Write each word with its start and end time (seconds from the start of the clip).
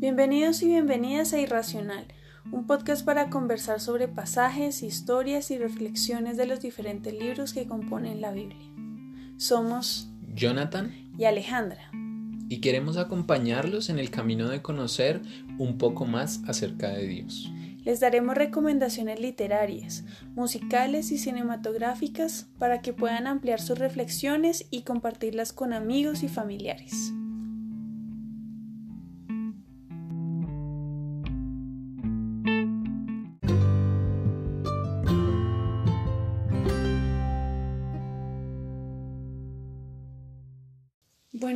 Bienvenidos 0.00 0.62
y 0.62 0.66
bienvenidas 0.68 1.34
a 1.34 1.40
Irracional, 1.40 2.06
un 2.50 2.66
podcast 2.66 3.04
para 3.04 3.28
conversar 3.28 3.80
sobre 3.80 4.08
pasajes, 4.08 4.82
historias 4.82 5.50
y 5.50 5.58
reflexiones 5.58 6.38
de 6.38 6.46
los 6.46 6.62
diferentes 6.62 7.12
libros 7.12 7.52
que 7.52 7.66
componen 7.66 8.22
la 8.22 8.32
Biblia. 8.32 8.66
Somos 9.36 10.08
Jonathan 10.34 10.90
y 11.18 11.26
Alejandra. 11.26 11.90
Y 12.48 12.62
queremos 12.62 12.96
acompañarlos 12.96 13.90
en 13.90 13.98
el 13.98 14.08
camino 14.08 14.48
de 14.48 14.62
conocer 14.62 15.20
un 15.58 15.76
poco 15.76 16.06
más 16.06 16.40
acerca 16.46 16.88
de 16.88 17.06
Dios. 17.06 17.52
Les 17.84 18.00
daremos 18.00 18.36
recomendaciones 18.36 19.20
literarias, 19.20 20.06
musicales 20.34 21.10
y 21.10 21.18
cinematográficas 21.18 22.48
para 22.58 22.80
que 22.80 22.94
puedan 22.94 23.26
ampliar 23.26 23.60
sus 23.60 23.78
reflexiones 23.78 24.66
y 24.70 24.80
compartirlas 24.80 25.52
con 25.52 25.74
amigos 25.74 26.22
y 26.22 26.28
familiares. 26.28 27.12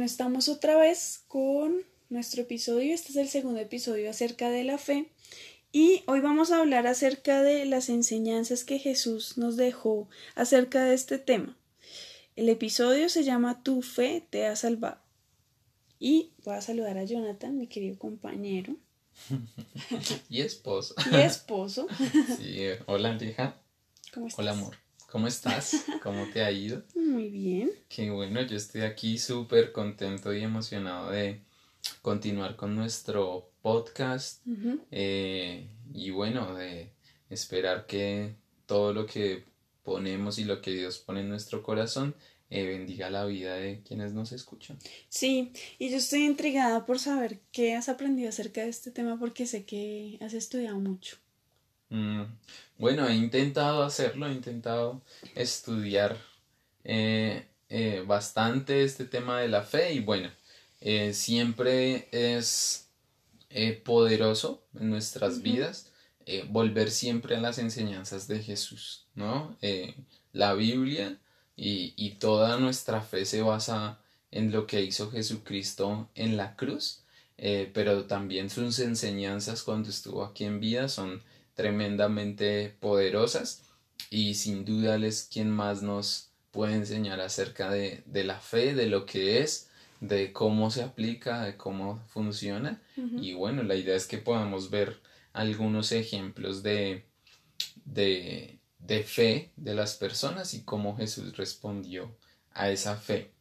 Bueno, 0.04 0.12
estamos 0.12 0.50
otra 0.50 0.76
vez 0.76 1.24
con 1.28 1.78
nuestro 2.10 2.42
episodio. 2.42 2.92
Este 2.92 3.08
es 3.08 3.16
el 3.16 3.28
segundo 3.30 3.58
episodio 3.58 4.10
acerca 4.10 4.50
de 4.50 4.62
la 4.62 4.77
fe. 4.77 5.10
Y 5.72 6.02
hoy 6.06 6.20
vamos 6.20 6.50
a 6.50 6.60
hablar 6.60 6.86
acerca 6.86 7.42
de 7.42 7.64
las 7.64 7.88
enseñanzas 7.88 8.64
que 8.64 8.78
Jesús 8.78 9.38
nos 9.38 9.56
dejó 9.56 10.06
acerca 10.34 10.84
de 10.84 10.94
este 10.94 11.16
tema. 11.16 11.56
El 12.36 12.50
episodio 12.50 13.08
se 13.08 13.24
llama 13.24 13.62
Tu 13.62 13.80
fe 13.80 14.22
te 14.28 14.46
ha 14.46 14.56
salvado. 14.56 15.00
Y 15.98 16.32
voy 16.44 16.56
a 16.56 16.60
saludar 16.60 16.98
a 16.98 17.05
Jonathan, 17.05 17.56
mi 17.56 17.66
querido 17.66 17.98
compañero. 17.98 18.77
y 20.28 20.42
esposo. 20.42 20.94
Y 21.12 21.16
esposo. 21.16 21.86
sí, 22.36 22.58
hola, 22.84 23.16
hija. 23.22 23.56
¿Cómo 24.12 24.27
estás? 24.27 24.38
Hola, 24.38 24.50
amor. 24.50 24.83
¿Cómo 25.14 25.28
estás? 25.28 25.84
¿Cómo 26.02 26.26
te 26.32 26.42
ha 26.42 26.50
ido? 26.50 26.82
Muy 26.96 27.30
bien. 27.30 27.70
Qué 27.88 28.10
bueno, 28.10 28.42
yo 28.42 28.56
estoy 28.56 28.80
aquí 28.80 29.16
súper 29.16 29.70
contento 29.70 30.34
y 30.34 30.42
emocionado 30.42 31.12
de 31.12 31.40
continuar 32.02 32.56
con 32.56 32.74
nuestro 32.74 33.48
podcast 33.62 34.44
eh, 34.90 35.68
y 35.92 36.10
bueno, 36.10 36.56
de 36.56 36.90
esperar 37.30 37.86
que 37.86 38.34
todo 38.66 38.92
lo 38.92 39.06
que 39.06 39.44
ponemos 39.84 40.40
y 40.40 40.44
lo 40.46 40.60
que 40.60 40.72
Dios 40.72 40.98
pone 40.98 41.20
en 41.20 41.28
nuestro 41.28 41.62
corazón 41.62 42.16
eh, 42.50 42.66
bendiga 42.66 43.08
la 43.08 43.24
vida 43.24 43.54
de 43.54 43.82
quienes 43.86 44.14
nos 44.14 44.32
escuchan. 44.32 44.80
Sí, 45.08 45.52
y 45.78 45.90
yo 45.90 45.98
estoy 45.98 46.24
intrigada 46.24 46.86
por 46.86 46.98
saber 46.98 47.38
qué 47.52 47.76
has 47.76 47.88
aprendido 47.88 48.30
acerca 48.30 48.62
de 48.62 48.70
este 48.70 48.90
tema 48.90 49.16
porque 49.20 49.46
sé 49.46 49.64
que 49.64 50.18
has 50.20 50.34
estudiado 50.34 50.80
mucho. 50.80 51.18
Mm, 51.95 52.25
bueno, 52.77 53.06
he 53.06 53.14
intentado 53.14 53.84
hacerlo, 53.84 54.27
he 54.27 54.33
intentado 54.33 55.00
estudiar 55.37 56.19
eh, 56.83 57.47
eh, 57.69 58.03
bastante 58.05 58.83
este 58.83 59.05
tema 59.05 59.41
de 59.41 59.47
la 59.47 59.62
fe 59.62 59.92
y 59.92 60.00
bueno, 60.00 60.28
eh, 60.81 61.15
siempre 61.15 62.09
es 62.11 62.89
poderoso 63.84 64.65
en 64.75 64.91
nuestras 64.91 65.41
vidas 65.41 65.92
volver 66.48 66.91
siempre 66.91 67.37
a 67.37 67.41
las 67.41 67.59
enseñanzas 67.59 68.27
de 68.27 68.42
Jesús, 68.42 69.06
¿no? 69.15 69.56
la 70.33 70.55
Biblia 70.55 71.17
y, 71.56 71.95
y 71.97 72.17
toda 72.17 72.56
nuestra 72.56 73.00
fe 73.03 73.25
se 73.25 73.42
basa 73.42 74.00
en 74.33 74.50
lo 74.50 74.67
que 74.67 74.83
hizo 74.83 75.12
Jesucristo 75.12 76.09
en 76.17 76.37
la 76.37 76.56
cruz, 76.56 77.05
pero 77.37 78.06
también 78.06 78.50
sus 78.50 78.81
enseñanzas 78.81 79.62
cuando 79.62 79.91
estuvo 79.91 80.25
aquí 80.25 80.42
en 80.42 80.59
vida 80.59 80.88
son 80.88 81.22
tremendamente 81.54 82.76
poderosas 82.81 83.62
y 84.10 84.34
sin 84.34 84.65
duda 84.65 84.97
él 84.97 85.04
es 85.04 85.28
quien 85.31 85.50
más 85.50 85.82
nos 85.82 86.31
puede 86.50 86.75
enseñar 86.75 87.20
acerca 87.20 87.70
de, 87.70 88.04
la 88.06 88.38
fe, 88.38 88.75
de 88.75 88.87
lo 88.87 89.06
que 89.06 89.41
es, 89.41 89.70
de 90.00 90.32
cómo 90.32 90.70
se 90.70 90.82
aplica, 90.82 91.42
de 91.44 91.56
cómo 91.56 92.00
funciona. 92.09 92.81
Y 92.97 93.34
bueno, 93.34 93.65
la 93.65 93.75
idea 93.75 93.97
es 93.97 94.06
que 94.06 94.19
podamos 94.19 94.70
ver 94.70 95.00
algunos 95.32 95.91
ejemplos 95.91 96.62
de, 96.62 97.04
de, 97.84 98.60
de 98.78 99.03
fe 99.03 99.50
de 99.56 99.75
las 99.75 99.97
personas 99.97 100.54
y 100.54 100.62
cómo 100.62 100.97
Jesús 100.97 101.36
respondió 101.36 102.16
a 102.53 102.71
esa 102.71 102.97
fe. 102.97 103.32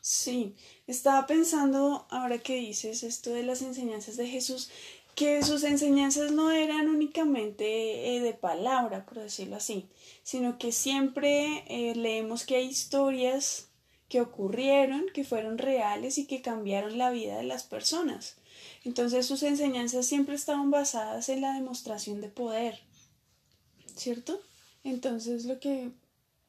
Sí, 0.00 0.56
estaba 0.86 1.26
pensando 1.26 2.06
ahora 2.10 2.38
que 2.38 2.56
dices 2.56 3.02
esto 3.02 3.30
de 3.30 3.42
las 3.42 3.62
enseñanzas 3.62 4.16
de 4.16 4.26
Jesús, 4.26 4.70
que 5.14 5.42
sus 5.42 5.62
enseñanzas 5.64 6.32
no 6.32 6.50
eran 6.50 6.88
únicamente 6.88 8.16
eh, 8.16 8.20
de 8.20 8.34
palabra, 8.34 9.04
por 9.04 9.18
decirlo 9.18 9.56
así, 9.56 9.88
sino 10.22 10.58
que 10.58 10.72
siempre 10.72 11.64
eh, 11.68 11.94
leemos 11.94 12.44
que 12.44 12.56
hay 12.56 12.66
historias 12.66 13.68
que 14.08 14.20
ocurrieron, 14.20 15.06
que 15.14 15.24
fueron 15.24 15.58
reales 15.58 16.18
y 16.18 16.26
que 16.26 16.42
cambiaron 16.42 16.98
la 16.98 17.10
vida 17.10 17.38
de 17.38 17.44
las 17.44 17.62
personas. 17.64 18.36
Entonces 18.84 19.26
sus 19.26 19.42
enseñanzas 19.42 20.06
siempre 20.06 20.34
estaban 20.34 20.70
basadas 20.70 21.28
en 21.28 21.40
la 21.40 21.54
demostración 21.54 22.20
de 22.20 22.28
poder, 22.28 22.80
¿cierto? 23.96 24.40
Entonces 24.84 25.44
lo 25.44 25.60
que 25.60 25.92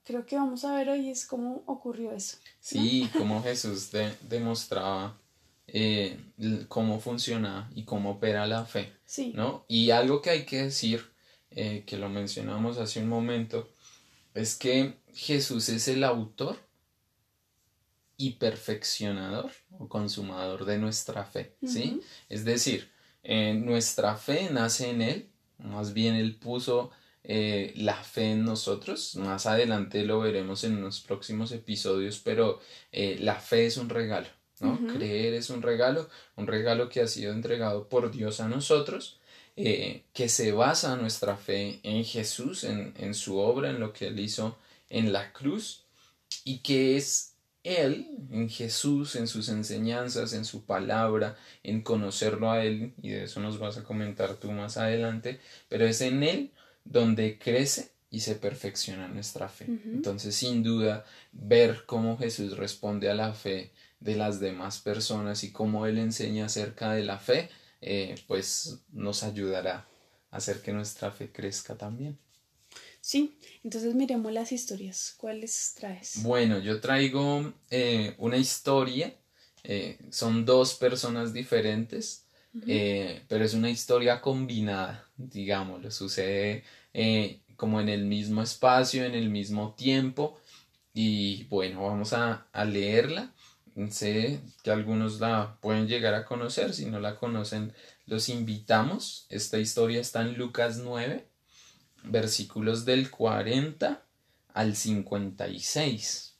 creo 0.03 0.25
que 0.25 0.35
vamos 0.35 0.66
a 0.66 0.75
ver 0.75 0.90
hoy 0.90 1.09
es 1.09 1.25
cómo 1.25 1.63
ocurrió 1.66 2.12
eso. 2.12 2.38
Sí, 2.59 3.09
cómo 3.18 3.41
Jesús 3.44 3.90
demostraba 4.28 5.18
eh, 5.68 6.19
cómo 6.68 7.00
funciona 7.00 7.72
y 7.74 7.84
cómo 7.84 8.12
opera 8.12 8.46
la 8.47 8.66
fe. 8.66 8.91
¿no? 9.34 9.66
Y 9.68 9.91
algo 9.91 10.22
que 10.22 10.29
hay 10.29 10.46
que 10.46 10.63
decir, 10.63 11.12
eh, 11.51 11.84
que 11.85 11.97
lo 11.97 12.09
mencionamos 12.09 12.78
hace 12.78 13.00
un 13.00 13.07
momento, 13.07 13.69
es 14.34 14.56
que 14.56 14.97
Jesús 15.13 15.69
es 15.69 15.88
el 15.88 16.03
autor 16.03 16.57
y 18.18 18.31
perfeccionador 18.31 19.52
o 19.72 19.88
consumador 19.88 20.66
de 20.66 20.78
nuestra 20.78 21.23
fe. 21.23 21.56
¿sí? 21.66 22.02
Es 22.29 22.46
decir, 22.46 22.91
eh, 23.23 23.53
nuestra 23.53 24.16
fe 24.16 24.50
nace 24.52 24.90
en 24.90 25.02
Él, 25.02 25.29
más 25.57 25.94
bien 25.94 26.16
Él 26.16 26.35
puso 26.35 26.91
la 27.25 28.03
fe 28.03 28.31
en 28.31 28.44
nosotros. 28.44 29.16
Más 29.16 29.46
adelante 29.46 30.03
lo 30.03 30.19
veremos 30.19 30.66
en 30.66 30.81
los 30.81 31.00
próximos 31.00 31.53
episodios, 31.53 32.19
pero 32.19 32.59
la 32.91 33.35
fe 33.35 33.66
es 33.66 33.78
un 33.78 33.88
regalo. 33.88 34.28
Creer 34.94 35.34
es 35.34 35.50
un 35.50 35.62
regalo, 35.62 36.09
un 36.35 36.47
regalo 36.47 36.90
que 36.90 37.01
ha 37.01 37.07
sido 37.07 37.34
entregado 37.34 37.88
por 37.88 38.12
Dios 38.12 38.40
a 38.40 38.47
nosotros, 38.47 39.19
eh, 39.56 40.03
que 40.13 40.29
se 40.29 40.51
basa 40.51 40.96
nuestra 40.96 41.38
fe 41.38 41.79
en 41.84 42.03
Jesús, 42.03 42.63
en, 42.63 42.94
en 42.97 43.13
su 43.13 43.38
obra, 43.38 43.69
en 43.69 43.79
lo 43.79 43.94
que 43.94 44.07
Él 44.07 44.19
hizo 44.19 44.57
en 44.90 45.13
la 45.13 45.31
cruz, 45.34 45.84
y 46.44 46.59
que 46.59 46.97
es 46.97 47.35
Él, 47.63 48.07
en 48.31 48.50
Jesús, 48.50 49.16
en 49.16 49.28
sus 49.28 49.50
enseñanzas, 49.50 50.34
en 50.34 50.46
su 50.46 50.66
palabra, 50.66 51.38
en 51.63 51.81
conocerlo 51.81 52.52
a 52.52 52.63
Él, 52.63 52.94
y 53.02 53.09
de 53.09 53.25
eso 53.25 53.40
nos 53.40 53.59
vas 53.59 53.78
a 53.78 53.84
comentar 53.84 54.35
tú 54.35 54.52
más 54.52 54.78
adelante, 54.78 55.40
pero 55.69 55.85
es 55.85 56.02
en 56.02 56.23
Él 56.23 56.52
donde 56.85 57.38
crece 57.38 57.91
y 58.13 58.19
se 58.19 58.35
perfecciona 58.35 59.07
nuestra 59.07 59.50
fe. 59.50 59.66
Entonces, 59.66 60.35
sin 60.35 60.62
duda, 60.62 61.03
ver 61.31 61.84
cómo 61.88 62.16
Jesús 62.18 62.57
responde 62.57 63.09
a 63.09 63.16
la 63.16 63.34
fe 63.34 63.72
de 64.03 64.18
las 64.18 64.40
demás 64.41 64.80
personas 64.80 65.44
y 65.44 65.52
cómo 65.52 65.86
Él 65.86 65.97
enseña 65.97 66.46
acerca 66.46 66.91
de 66.91 67.03
la 67.03 67.19
fe, 67.19 67.50
eh, 67.80 68.16
pues 68.28 68.80
nos 68.91 69.24
ayudará 69.24 69.88
a 70.30 70.38
hacer 70.38 70.62
que 70.62 70.74
nuestra 70.74 71.12
fe 71.12 71.31
crezca 71.31 71.75
también. 71.75 72.18
Sí, 73.00 73.38
entonces 73.64 73.96
miremos 73.96 74.31
las 74.34 74.52
historias. 74.52 75.16
¿Cuáles 75.18 75.74
traes? 75.75 76.22
Bueno, 76.22 76.59
yo 76.59 76.81
traigo 76.81 77.53
eh, 77.69 78.14
una 78.18 78.38
historia. 78.38 79.14
Eh, 79.64 79.97
son 80.11 80.46
dos 80.46 80.73
personas 80.73 81.34
diferentes, 81.34 82.26
pero 83.28 83.46
es 83.46 83.53
una 83.53 83.70
historia 83.70 84.20
combinada, 84.20 85.09
digámoslo. 85.16 85.91
Sucede 85.91 86.64
como 87.56 87.79
en 87.79 87.88
el 87.88 88.06
mismo 88.06 88.41
espacio, 88.41 89.06
en 89.06 89.16
el 89.16 89.29
mismo 89.29 89.73
tiempo. 89.76 90.38
Y 90.94 91.46
bueno, 91.46 91.84
vamos 91.84 92.11
a, 92.14 92.47
a 92.52 92.66
leerla 92.66 93.34
sé 93.90 94.41
que 94.64 94.72
algunos 94.72 95.20
la 95.20 95.58
pueden 95.61 95.87
llegar 95.87 96.14
a 96.14 96.25
conocer, 96.25 96.73
si 96.73 96.85
no 96.85 96.99
la 96.99 97.16
conocen, 97.16 97.73
los 98.05 98.29
invitamos. 98.29 99.25
Esta 99.29 99.58
historia 99.59 100.02
está 100.02 100.22
en 100.22 100.37
Lucas 100.37 100.78
9, 100.78 101.28
versículos 102.03 102.85
del 102.85 103.09
40 103.09 104.03
al 104.53 104.75
56. 104.75 106.35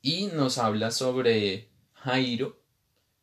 Y 0.00 0.26
nos 0.26 0.58
habla 0.58 0.90
sobre 0.90 1.68
Jairo, 1.94 2.60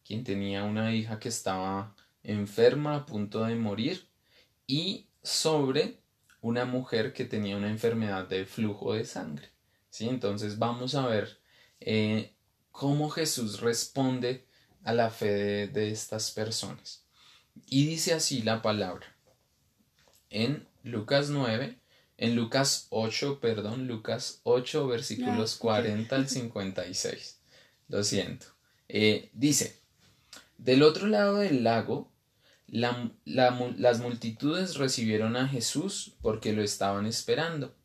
quien 0.06 0.24
tenía 0.24 0.64
una 0.64 0.94
hija 0.94 1.20
que 1.20 1.30
estaba 1.30 1.96
enferma 2.24 2.96
a 2.96 3.06
punto 3.06 3.44
de 3.44 3.56
morir, 3.56 4.08
y 4.68 5.08
sobre 5.24 6.00
una 6.42 6.66
mujer 6.66 7.14
que 7.14 7.26
tenía 7.26 7.58
una 7.58 7.70
enfermedad 7.70 8.28
de 8.28 8.46
flujo 8.46 8.94
de 8.94 9.06
sangre. 9.06 9.50
¿sí? 9.90 10.08
Entonces 10.08 10.58
vamos 10.58 10.96
a 10.96 11.08
ver 11.08 11.40
eh, 11.80 12.34
cómo 12.80 13.10
Jesús 13.10 13.60
responde 13.60 14.46
a 14.86 14.94
la 14.94 15.10
fe 15.10 15.68
de, 15.68 15.92
estas 15.92 16.32
personas. 16.32 17.04
Y 17.68 17.86
dice 17.86 18.14
así 18.14 18.42
la 18.42 18.62
palabra. 18.62 19.06
En 20.30 20.66
Lucas 20.84 21.30
9, 21.30 21.78
en 22.16 22.36
Lucas 22.38 22.88
8, 22.92 23.42
perdón, 23.42 23.86
Lucas 23.86 24.40
8, 24.44 24.88
versículos 24.88 25.58
40 25.58 26.16
al 26.16 26.30
56. 26.30 27.42
Lo 27.90 28.02
siento. 28.02 28.46
Eh, 28.88 29.30
dice, 29.34 29.82
del 30.58 30.84
otro 30.84 31.08
lado 31.08 31.40
del 31.40 31.66
lago, 31.66 32.14
las 32.66 34.00
multitudes 34.00 34.78
recibieron 34.78 35.36
a 35.36 35.50
Jesús 35.50 36.16
porque 36.22 36.54
lo 36.54 36.64
estaban 36.64 37.08
esperando. 37.08 37.76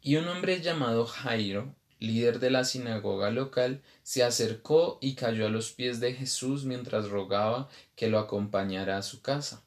Y 0.00 0.16
un 0.16 0.26
hombre 0.28 0.62
llamado 0.62 1.04
Jairo, 1.04 1.74
líder 1.98 2.38
de 2.38 2.50
la 2.50 2.64
sinagoga 2.64 3.30
local, 3.30 3.82
se 4.02 4.24
acercó 4.24 4.98
y 5.00 5.14
cayó 5.14 5.46
a 5.46 5.50
los 5.50 5.72
pies 5.72 6.00
de 6.00 6.14
Jesús 6.14 6.64
mientras 6.64 7.08
rogaba 7.08 7.68
que 7.96 8.08
lo 8.08 8.18
acompañara 8.18 8.96
a 8.96 9.02
su 9.02 9.22
casa. 9.22 9.62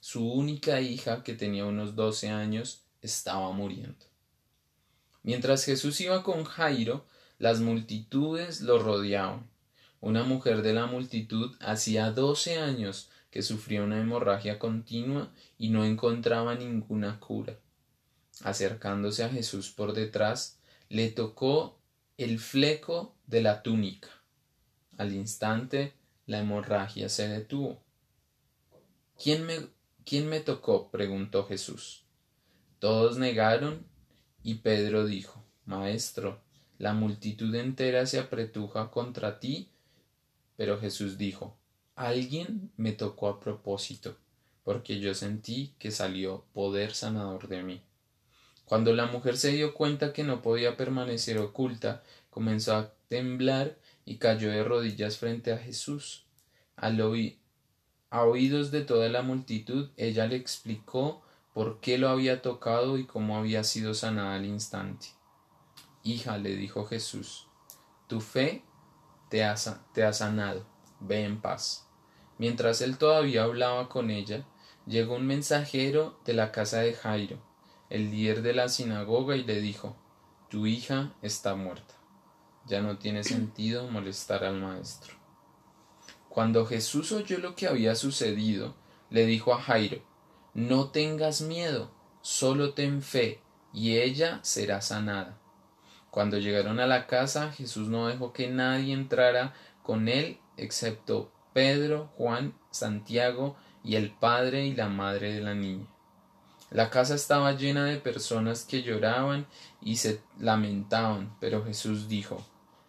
Su 0.00 0.30
única 0.32 0.80
hija, 0.80 1.22
que 1.22 1.34
tenía 1.34 1.64
unos 1.66 1.94
doce 1.94 2.28
años, 2.28 2.82
estaba 3.02 3.52
muriendo. 3.52 4.06
Mientras 5.22 5.64
Jesús 5.64 6.00
iba 6.00 6.22
con 6.22 6.44
Jairo, 6.44 7.04
las 7.38 7.60
multitudes 7.60 8.60
lo 8.60 8.78
rodeaban. 8.78 9.46
Una 10.00 10.22
mujer 10.22 10.62
de 10.62 10.72
la 10.72 10.86
multitud 10.86 11.56
hacía 11.60 12.10
doce 12.12 12.58
años 12.58 13.10
que 13.30 13.42
sufría 13.42 13.82
una 13.82 14.00
hemorragia 14.00 14.58
continua 14.58 15.30
y 15.58 15.68
no 15.68 15.84
encontraba 15.84 16.54
ninguna 16.54 17.20
cura. 17.20 17.58
Acercándose 18.42 19.24
a 19.24 19.28
Jesús 19.28 19.70
por 19.70 19.92
detrás, 19.92 20.57
le 20.88 21.10
tocó 21.10 21.78
el 22.16 22.38
fleco 22.38 23.14
de 23.26 23.42
la 23.42 23.62
túnica. 23.62 24.08
Al 24.96 25.14
instante 25.14 25.92
la 26.26 26.40
hemorragia 26.40 27.08
se 27.08 27.28
detuvo. 27.28 27.82
¿Quién 29.22 29.44
me, 29.44 29.60
quién 30.04 30.28
me 30.28 30.40
tocó? 30.40 30.90
preguntó 30.90 31.46
Jesús. 31.46 32.04
Todos 32.78 33.18
negaron 33.18 33.86
y 34.42 34.56
Pedro 34.56 35.06
dijo, 35.06 35.44
Maestro, 35.64 36.40
la 36.78 36.94
multitud 36.94 37.54
entera 37.54 38.06
se 38.06 38.18
apretuja 38.18 38.90
contra 38.90 39.40
ti. 39.40 39.68
Pero 40.56 40.80
Jesús 40.80 41.18
dijo, 41.18 41.56
Alguien 41.96 42.70
me 42.76 42.92
tocó 42.92 43.28
a 43.28 43.40
propósito, 43.40 44.16
porque 44.62 45.00
yo 45.00 45.14
sentí 45.14 45.74
que 45.78 45.90
salió 45.90 46.44
poder 46.52 46.94
sanador 46.94 47.48
de 47.48 47.62
mí. 47.64 47.82
Cuando 48.68 48.92
la 48.92 49.06
mujer 49.06 49.38
se 49.38 49.52
dio 49.52 49.72
cuenta 49.72 50.12
que 50.12 50.24
no 50.24 50.42
podía 50.42 50.76
permanecer 50.76 51.38
oculta, 51.38 52.02
comenzó 52.28 52.76
a 52.76 52.92
temblar 53.08 53.78
y 54.04 54.18
cayó 54.18 54.50
de 54.50 54.62
rodillas 54.62 55.16
frente 55.16 55.54
a 55.54 55.56
Jesús. 55.56 56.26
Al 56.76 57.00
a 58.10 58.22
oídos 58.24 58.70
de 58.70 58.82
toda 58.82 59.08
la 59.08 59.22
multitud, 59.22 59.88
ella 59.96 60.26
le 60.26 60.36
explicó 60.36 61.22
por 61.54 61.80
qué 61.80 61.96
lo 61.96 62.10
había 62.10 62.42
tocado 62.42 62.98
y 62.98 63.06
cómo 63.06 63.38
había 63.38 63.64
sido 63.64 63.94
sanada 63.94 64.34
al 64.34 64.44
instante. 64.44 65.08
Hija, 66.02 66.36
le 66.36 66.54
dijo 66.54 66.84
Jesús, 66.84 67.48
tu 68.06 68.20
fe 68.20 68.64
te 69.30 69.44
ha, 69.44 69.54
te 69.94 70.04
ha 70.04 70.12
sanado, 70.12 70.66
ve 71.00 71.24
en 71.24 71.40
paz. 71.40 71.88
Mientras 72.36 72.82
él 72.82 72.98
todavía 72.98 73.44
hablaba 73.44 73.88
con 73.88 74.10
ella, 74.10 74.46
llegó 74.86 75.16
un 75.16 75.26
mensajero 75.26 76.20
de 76.26 76.34
la 76.34 76.52
casa 76.52 76.80
de 76.80 76.92
Jairo, 76.92 77.47
el 77.90 78.10
líder 78.10 78.42
de 78.42 78.54
la 78.54 78.68
sinagoga, 78.68 79.36
y 79.36 79.44
le 79.44 79.60
dijo, 79.60 79.96
Tu 80.50 80.66
hija 80.66 81.14
está 81.22 81.54
muerta. 81.54 81.94
Ya 82.66 82.80
no 82.80 82.98
tiene 82.98 83.24
sentido 83.24 83.90
molestar 83.90 84.44
al 84.44 84.60
maestro. 84.60 85.14
Cuando 86.28 86.66
Jesús 86.66 87.12
oyó 87.12 87.38
lo 87.38 87.54
que 87.54 87.66
había 87.66 87.94
sucedido, 87.94 88.74
le 89.10 89.26
dijo 89.26 89.54
a 89.54 89.60
Jairo, 89.60 90.02
no 90.54 90.90
tengas 90.90 91.40
miedo, 91.40 91.90
solo 92.20 92.74
ten 92.74 93.02
fe, 93.02 93.40
y 93.72 93.96
ella 93.96 94.40
será 94.42 94.80
sanada. 94.80 95.38
Cuando 96.10 96.38
llegaron 96.38 96.80
a 96.80 96.86
la 96.86 97.06
casa, 97.06 97.52
Jesús 97.52 97.88
no 97.88 98.08
dejó 98.08 98.32
que 98.32 98.48
nadie 98.48 98.92
entrara 98.94 99.54
con 99.82 100.08
él 100.08 100.38
excepto 100.56 101.32
Pedro, 101.52 102.10
Juan, 102.16 102.54
Santiago 102.70 103.56
y 103.82 103.96
el 103.96 104.10
padre 104.10 104.66
y 104.66 104.74
la 104.74 104.88
madre 104.88 105.32
de 105.32 105.40
la 105.40 105.54
niña. 105.54 105.86
La 106.70 106.90
casa 106.90 107.14
estaba 107.14 107.52
llena 107.52 107.86
de 107.86 107.96
personas 107.96 108.64
que 108.64 108.82
lloraban 108.82 109.46
y 109.80 109.96
se 109.96 110.20
lamentaban, 110.38 111.34
pero 111.40 111.64
Jesús 111.64 112.08
dijo 112.08 112.44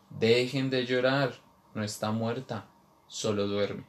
Dejen 0.09 0.69
de 0.69 0.85
llorar, 0.85 1.35
no 1.73 1.83
está 1.83 2.11
muerta, 2.11 2.67
solo 3.07 3.47
duerme. 3.47 3.85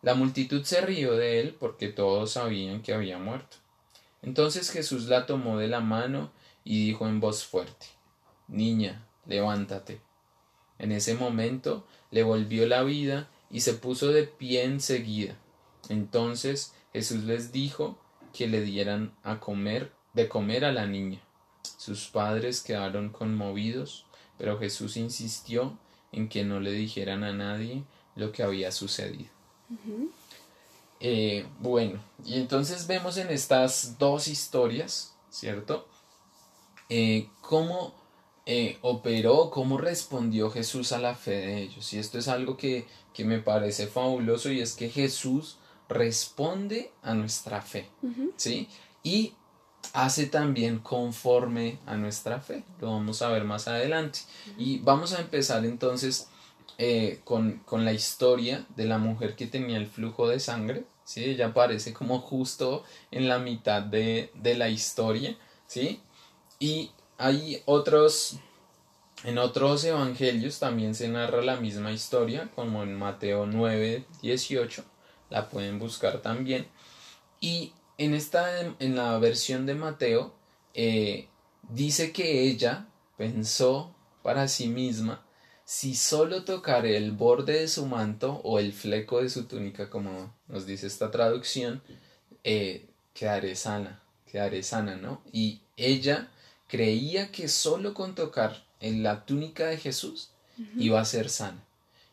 La 0.00 0.14
multitud 0.14 0.62
se 0.62 0.80
rió 0.80 1.16
de 1.16 1.40
él 1.40 1.56
porque 1.58 1.88
todos 1.88 2.32
sabían 2.32 2.82
que 2.82 2.94
había 2.94 3.18
muerto. 3.18 3.56
Entonces 4.22 4.70
Jesús 4.70 5.06
la 5.06 5.26
tomó 5.26 5.58
de 5.58 5.66
la 5.66 5.80
mano 5.80 6.30
y 6.62 6.86
dijo 6.86 7.08
en 7.08 7.18
voz 7.18 7.44
fuerte 7.44 7.86
Niña, 8.46 9.06
levántate. 9.26 10.00
En 10.78 10.92
ese 10.92 11.14
momento 11.14 11.84
le 12.12 12.22
volvió 12.22 12.66
la 12.66 12.84
vida 12.84 13.28
y 13.50 13.60
se 13.60 13.74
puso 13.74 14.08
de 14.08 14.22
pie 14.22 14.64
enseguida. 14.64 15.36
Entonces 15.88 16.74
Jesús 16.92 17.24
les 17.24 17.50
dijo 17.50 17.98
que 18.38 18.46
le 18.46 18.60
dieran 18.60 19.12
a 19.24 19.40
comer 19.40 19.90
de 20.12 20.28
comer 20.28 20.64
a 20.64 20.70
la 20.70 20.86
niña. 20.86 21.20
Sus 21.76 22.06
padres 22.06 22.60
quedaron 22.60 23.08
conmovidos, 23.08 24.06
pero 24.38 24.60
Jesús 24.60 24.96
insistió 24.96 25.76
en 26.12 26.28
que 26.28 26.44
no 26.44 26.60
le 26.60 26.70
dijeran 26.70 27.24
a 27.24 27.32
nadie 27.32 27.82
lo 28.14 28.30
que 28.30 28.44
había 28.44 28.70
sucedido. 28.70 29.28
Eh, 31.00 31.48
bueno, 31.58 32.00
y 32.24 32.36
entonces 32.36 32.86
vemos 32.86 33.16
en 33.16 33.30
estas 33.30 33.98
dos 33.98 34.28
historias, 34.28 35.16
¿cierto? 35.30 35.88
Eh, 36.90 37.28
cómo 37.40 37.92
eh, 38.46 38.78
operó, 38.82 39.50
cómo 39.50 39.78
respondió 39.78 40.52
Jesús 40.52 40.92
a 40.92 41.00
la 41.00 41.16
fe 41.16 41.32
de 41.32 41.62
ellos. 41.62 41.92
Y 41.92 41.98
esto 41.98 42.20
es 42.20 42.28
algo 42.28 42.56
que, 42.56 42.86
que 43.12 43.24
me 43.24 43.40
parece 43.40 43.88
fabuloso 43.88 44.52
y 44.52 44.60
es 44.60 44.74
que 44.74 44.90
Jesús 44.90 45.56
responde 45.88 46.92
a 47.02 47.14
nuestra 47.14 47.62
fe, 47.62 47.88
¿sí? 48.36 48.68
Y 49.02 49.34
hace 49.92 50.26
también 50.26 50.78
conforme 50.78 51.78
a 51.86 51.96
nuestra 51.96 52.40
fe. 52.40 52.64
Lo 52.80 52.92
vamos 52.92 53.22
a 53.22 53.28
ver 53.28 53.44
más 53.44 53.68
adelante. 53.68 54.20
Y 54.56 54.78
vamos 54.78 55.12
a 55.12 55.20
empezar 55.20 55.64
entonces 55.64 56.28
eh, 56.80 57.20
con, 57.24 57.62
la 57.72 57.92
historia 57.92 58.64
de 58.76 58.84
la 58.84 58.98
mujer 58.98 59.34
que 59.34 59.46
tenía 59.46 59.78
el 59.78 59.86
flujo 59.86 60.28
de 60.28 60.40
sangre, 60.40 60.84
¿sí? 61.04 61.24
Ella 61.24 61.48
aparece 61.48 61.92
como 61.92 62.20
justo 62.20 62.84
en 63.10 63.28
la 63.28 63.38
mitad 63.38 63.82
de, 63.82 64.30
la 64.56 64.68
historia, 64.68 65.36
¿sí? 65.66 66.00
Y 66.58 66.90
hay 67.16 67.62
otros, 67.66 68.38
en 69.24 69.38
otros 69.38 69.84
evangelios 69.84 70.58
también 70.58 70.94
se 70.94 71.08
narra 71.08 71.42
la 71.42 71.56
misma 71.56 71.92
historia, 71.92 72.50
como 72.54 72.82
en 72.82 72.94
Mateo 72.94 73.46
9, 73.46 74.04
18, 74.22 74.84
la 75.30 75.48
pueden 75.48 75.78
buscar 75.78 76.20
también. 76.22 76.66
Y 77.40 77.72
en 77.98 78.14
esta, 78.14 78.60
en 78.60 78.96
la 78.96 79.18
versión 79.18 79.66
de 79.66 79.74
Mateo, 79.74 80.34
eh, 80.74 81.28
dice 81.68 82.12
que 82.12 82.42
ella 82.42 82.86
pensó 83.16 83.94
para 84.22 84.48
sí 84.48 84.68
misma 84.68 85.24
si 85.68 85.94
solo 85.94 86.44
tocaré 86.44 86.96
el 86.96 87.12
borde 87.12 87.60
de 87.60 87.68
su 87.68 87.84
manto 87.84 88.40
o 88.42 88.58
el 88.58 88.72
fleco 88.72 89.20
de 89.20 89.28
su 89.28 89.44
túnica, 89.44 89.90
como 89.90 90.34
nos 90.46 90.64
dice 90.64 90.86
esta 90.86 91.10
traducción, 91.10 91.82
eh, 92.42 92.88
quedaré 93.12 93.54
sana, 93.54 94.00
quedaré 94.24 94.62
sana, 94.62 94.96
¿no? 94.96 95.20
Y 95.30 95.60
ella 95.76 96.30
creía 96.68 97.30
que 97.30 97.48
solo 97.48 97.92
con 97.92 98.14
tocar 98.14 98.64
en 98.80 99.02
la 99.02 99.26
túnica 99.26 99.66
de 99.66 99.76
Jesús 99.76 100.30
iba 100.78 101.02
a 101.02 101.04
ser 101.04 101.28
sana. 101.28 101.62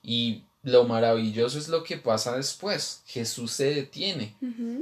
Y 0.03 0.43
lo 0.65 0.83
maravilloso 0.83 1.57
es 1.57 1.69
lo 1.69 1.83
que 1.83 1.97
pasa 1.97 2.35
después. 2.35 3.03
Jesús 3.05 3.51
se 3.51 3.73
detiene, 3.73 4.35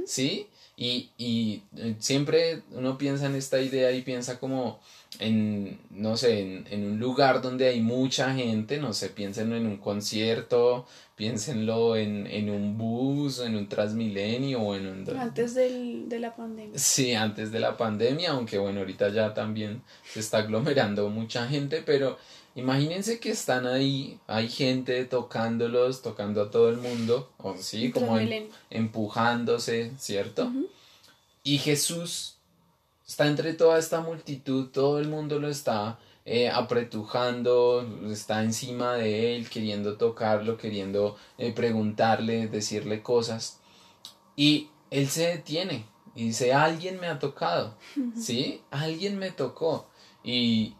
¿sí? 0.06 0.48
Y, 0.76 1.10
y 1.16 1.62
eh, 1.76 1.94
siempre 2.00 2.62
uno 2.72 2.98
piensa 2.98 3.26
en 3.26 3.36
esta 3.36 3.60
idea 3.60 3.92
y 3.92 4.02
piensa 4.02 4.40
como 4.40 4.80
en, 5.20 5.78
no 5.90 6.16
sé, 6.16 6.40
en, 6.40 6.66
en, 6.68 6.84
un 6.84 6.98
lugar 6.98 7.40
donde 7.42 7.68
hay 7.68 7.80
mucha 7.80 8.34
gente, 8.34 8.78
no 8.78 8.92
sé, 8.92 9.10
piénsenlo 9.10 9.54
en 9.54 9.66
un 9.66 9.76
concierto, 9.76 10.84
piénsenlo 11.14 11.94
en, 11.94 12.26
en 12.26 12.50
un 12.50 12.76
bus, 12.76 13.38
en 13.38 13.54
un 13.54 13.68
Transmilenio 13.68 14.60
o 14.62 14.74
en 14.74 14.86
un... 14.88 15.16
Antes 15.16 15.54
del, 15.54 16.08
de 16.08 16.18
la 16.18 16.34
pandemia. 16.34 16.76
Sí, 16.76 17.14
antes 17.14 17.52
de 17.52 17.60
la 17.60 17.76
pandemia, 17.76 18.32
aunque 18.32 18.58
bueno, 18.58 18.80
ahorita 18.80 19.10
ya 19.10 19.32
también 19.32 19.82
se 20.12 20.18
está 20.18 20.38
aglomerando 20.38 21.08
mucha 21.08 21.46
gente, 21.46 21.84
pero 21.86 22.18
imagínense 22.54 23.18
que 23.18 23.30
están 23.30 23.66
ahí, 23.66 24.18
hay 24.26 24.48
gente 24.48 25.04
tocándolos, 25.04 26.02
tocando 26.02 26.42
a 26.42 26.50
todo 26.50 26.68
el 26.68 26.76
mundo, 26.78 27.30
o 27.38 27.56
sí, 27.56 27.90
como 27.90 28.18
empujándose, 28.70 29.92
¿cierto? 29.98 30.50
Y 31.42 31.58
Jesús 31.58 32.36
está 33.06 33.26
entre 33.26 33.54
toda 33.54 33.78
esta 33.78 34.00
multitud, 34.00 34.70
todo 34.70 34.98
el 34.98 35.08
mundo 35.08 35.38
lo 35.38 35.48
está 35.48 35.98
eh, 36.24 36.48
apretujando, 36.48 37.86
está 38.10 38.42
encima 38.42 38.94
de 38.94 39.36
él, 39.36 39.50
queriendo 39.50 39.96
tocarlo, 39.96 40.56
queriendo 40.56 41.16
eh, 41.36 41.52
preguntarle, 41.52 42.48
decirle 42.48 43.02
cosas. 43.02 43.60
Y 44.36 44.70
él 44.90 45.08
se 45.08 45.26
detiene 45.26 45.86
y 46.14 46.26
dice, 46.28 46.54
alguien 46.54 46.98
me 46.98 47.08
ha 47.08 47.18
tocado, 47.18 47.76
¿sí? 48.16 48.62
Alguien 48.70 49.18
me 49.18 49.32
tocó. 49.32 49.86
Y 50.22 50.74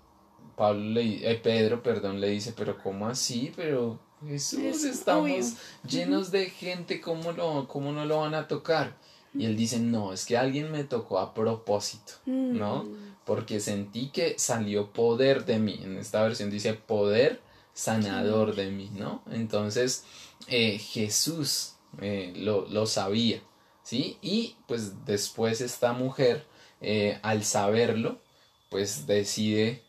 Pablo 0.56 0.80
le, 0.80 1.30
eh, 1.30 1.34
Pedro, 1.36 1.82
perdón, 1.82 2.20
le 2.20 2.30
dice, 2.30 2.52
pero 2.56 2.76
¿cómo 2.82 3.06
así? 3.08 3.52
Pero 3.56 3.98
Jesús, 4.26 4.84
estamos 4.84 5.54
llenos 5.88 6.30
de 6.30 6.46
gente, 6.46 7.00
¿cómo, 7.00 7.32
lo, 7.32 7.68
¿cómo 7.68 7.92
no 7.92 8.04
lo 8.04 8.18
van 8.18 8.34
a 8.34 8.48
tocar? 8.48 8.96
Y 9.36 9.46
él 9.46 9.56
dice, 9.56 9.80
no, 9.80 10.12
es 10.12 10.24
que 10.24 10.36
alguien 10.36 10.70
me 10.70 10.84
tocó 10.84 11.18
a 11.18 11.34
propósito, 11.34 12.12
¿no? 12.24 12.84
Mm. 12.84 13.14
Porque 13.24 13.58
sentí 13.58 14.10
que 14.10 14.38
salió 14.38 14.92
poder 14.92 15.44
de 15.44 15.58
mí. 15.58 15.80
En 15.82 15.98
esta 15.98 16.22
versión 16.22 16.50
dice 16.50 16.74
poder 16.74 17.40
sanador 17.72 18.54
de 18.54 18.70
mí, 18.70 18.90
¿no? 18.94 19.22
Entonces, 19.32 20.04
eh, 20.46 20.78
Jesús 20.78 21.74
eh, 22.00 22.32
lo, 22.36 22.66
lo, 22.68 22.86
sabía, 22.86 23.42
¿sí? 23.82 24.18
Y 24.22 24.56
pues 24.68 25.04
después 25.04 25.60
esta 25.60 25.92
mujer, 25.92 26.46
eh, 26.80 27.18
al 27.22 27.44
saberlo, 27.44 28.20
pues 28.68 29.06
decide, 29.06 29.82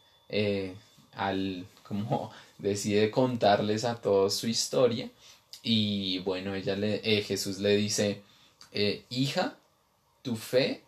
al, 1.13 1.65
como 1.83 2.31
decide 2.57 3.11
contarles 3.11 3.85
a 3.85 3.95
todos 3.95 4.33
su 4.35 4.47
historia. 4.47 5.09
Y 5.63 6.19
bueno, 6.19 6.53
ella 6.53 6.75
le, 6.75 6.99
Jesús 7.23 7.59
le 7.59 7.75
dice, 7.75 8.21
eh, 8.71 9.03
hija, 9.09 9.55
tu 10.21 10.35
fe 10.35 10.83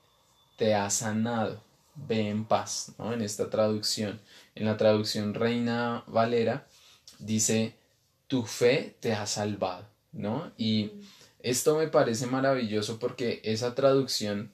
te 0.58 0.76
ha 0.76 0.90
sanado, 0.90 1.62
ve 1.96 2.30
en 2.30 2.46
paz, 2.46 2.94
¿no? 2.98 3.14
En 3.14 3.22
esta 3.22 3.50
traducción, 3.50 4.20
en 4.56 4.66
la 4.66 4.78
traducción 4.78 5.34
Reina 5.34 6.04
Valera, 6.08 6.68
dice, 7.18 7.74
tu 8.28 8.44
fe 8.44 8.96
te 9.00 9.14
ha 9.14 9.26
salvado, 9.26 9.86
¿no? 10.12 10.52
Y 10.58 10.92
esto 11.40 11.78
me 11.78 11.88
parece 11.88 12.28
maravilloso 12.28 13.00
porque 13.00 13.42
esa 13.44 13.74
traducción 13.74 14.52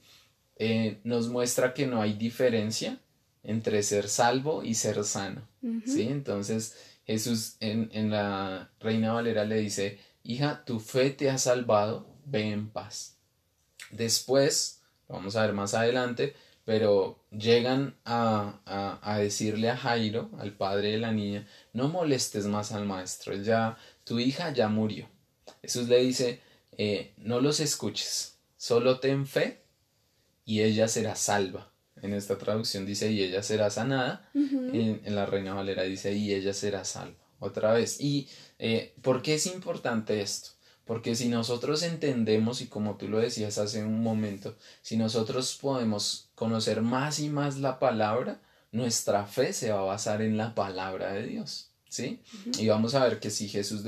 eh, 0.57 0.99
nos 1.03 1.27
muestra 1.27 1.73
que 1.73 1.87
no 1.87 2.01
hay 2.01 2.13
diferencia 2.13 2.99
entre 3.43 3.83
ser 3.83 4.07
salvo 4.07 4.63
y 4.63 4.75
ser 4.75 5.03
sano, 5.03 5.47
¿sí? 5.85 6.03
Entonces 6.03 6.75
Jesús 7.05 7.57
en, 7.59 7.89
en 7.93 8.09
la 8.09 8.71
Reina 8.79 9.13
Valera 9.13 9.45
le 9.45 9.57
dice, 9.57 9.99
hija, 10.23 10.63
tu 10.65 10.79
fe 10.79 11.09
te 11.09 11.29
ha 11.29 11.37
salvado, 11.37 12.07
ve 12.25 12.51
en 12.51 12.69
paz. 12.69 13.17
Después, 13.91 14.81
vamos 15.07 15.35
a 15.35 15.41
ver 15.41 15.53
más 15.53 15.73
adelante, 15.73 16.35
pero 16.65 17.19
llegan 17.31 17.95
a, 18.05 18.99
a, 19.01 19.17
decirle 19.19 19.69
a 19.69 19.77
Jairo, 19.77 20.29
al 20.39 20.53
padre 20.53 20.91
de 20.91 20.97
la 20.97 21.11
niña, 21.11 21.45
no 21.73 21.89
molestes 21.89 22.45
más 22.45 22.71
al 22.71 22.85
maestro, 22.85 23.35
ya, 23.35 23.77
tu 24.05 24.19
hija 24.19 24.53
ya 24.53 24.69
murió. 24.69 25.09
Jesús 25.61 25.89
le 25.89 25.99
dice, 25.99 26.41
eh, 26.77 27.13
no 27.17 27.41
los 27.41 27.59
escuches, 27.59 28.37
solo 28.55 28.99
ten 28.99 29.27
fe 29.27 29.61
y 30.45 30.61
ella 30.61 30.87
será 30.87 31.15
salva. 31.15 31.72
En 32.03 32.13
esta 32.13 32.37
traducción 32.37 32.85
dice, 32.85 33.11
y 33.11 33.23
ella 33.23 33.41
será 33.41 33.69
sanada. 33.69 34.29
en, 34.35 35.01
la 35.15 35.25
Reina 35.25 35.53
Valera 35.53 35.83
dice, 35.83 36.13
y 36.13 36.33
ella 36.33 36.53
será 36.53 36.83
salva. 36.83 37.17
Otra 37.39 37.71
vez. 37.71 37.99
¿Y 38.01 38.27
eh, 38.59 38.93
por 39.01 39.21
qué 39.21 39.35
es 39.35 39.47
importante 39.47 40.21
esto? 40.21 40.49
Porque 40.85 41.15
si 41.15 41.29
nosotros 41.29 41.81
entendemos, 41.81 42.59
y 42.59 42.67
como 42.67 42.97
tú 42.97 43.07
lo 43.07 43.19
decías 43.19 43.57
hace 43.57 43.85
un 43.85 44.03
momento, 44.03 44.55
si 44.81 44.97
nosotros 44.97 45.57
podemos 45.61 46.29
conocer 46.35 46.81
más 46.81 47.19
y 47.19 47.29
más 47.29 47.57
la 47.57 47.79
palabra, 47.79 48.41
nuestra 48.73 49.25
fe 49.25 49.53
se 49.53 49.71
va 49.71 49.79
a 49.79 49.83
basar 49.83 50.21
en 50.21 50.35
la 50.35 50.53
palabra 50.55 51.13
de 51.13 51.25
Dios. 51.25 51.69
¿Sí? 51.87 52.21
Y 52.59 52.67
vamos 52.67 52.95
a 52.95 53.03
ver 53.05 53.21
que 53.21 53.29
si 53.29 53.47
Jesús, 53.47 53.83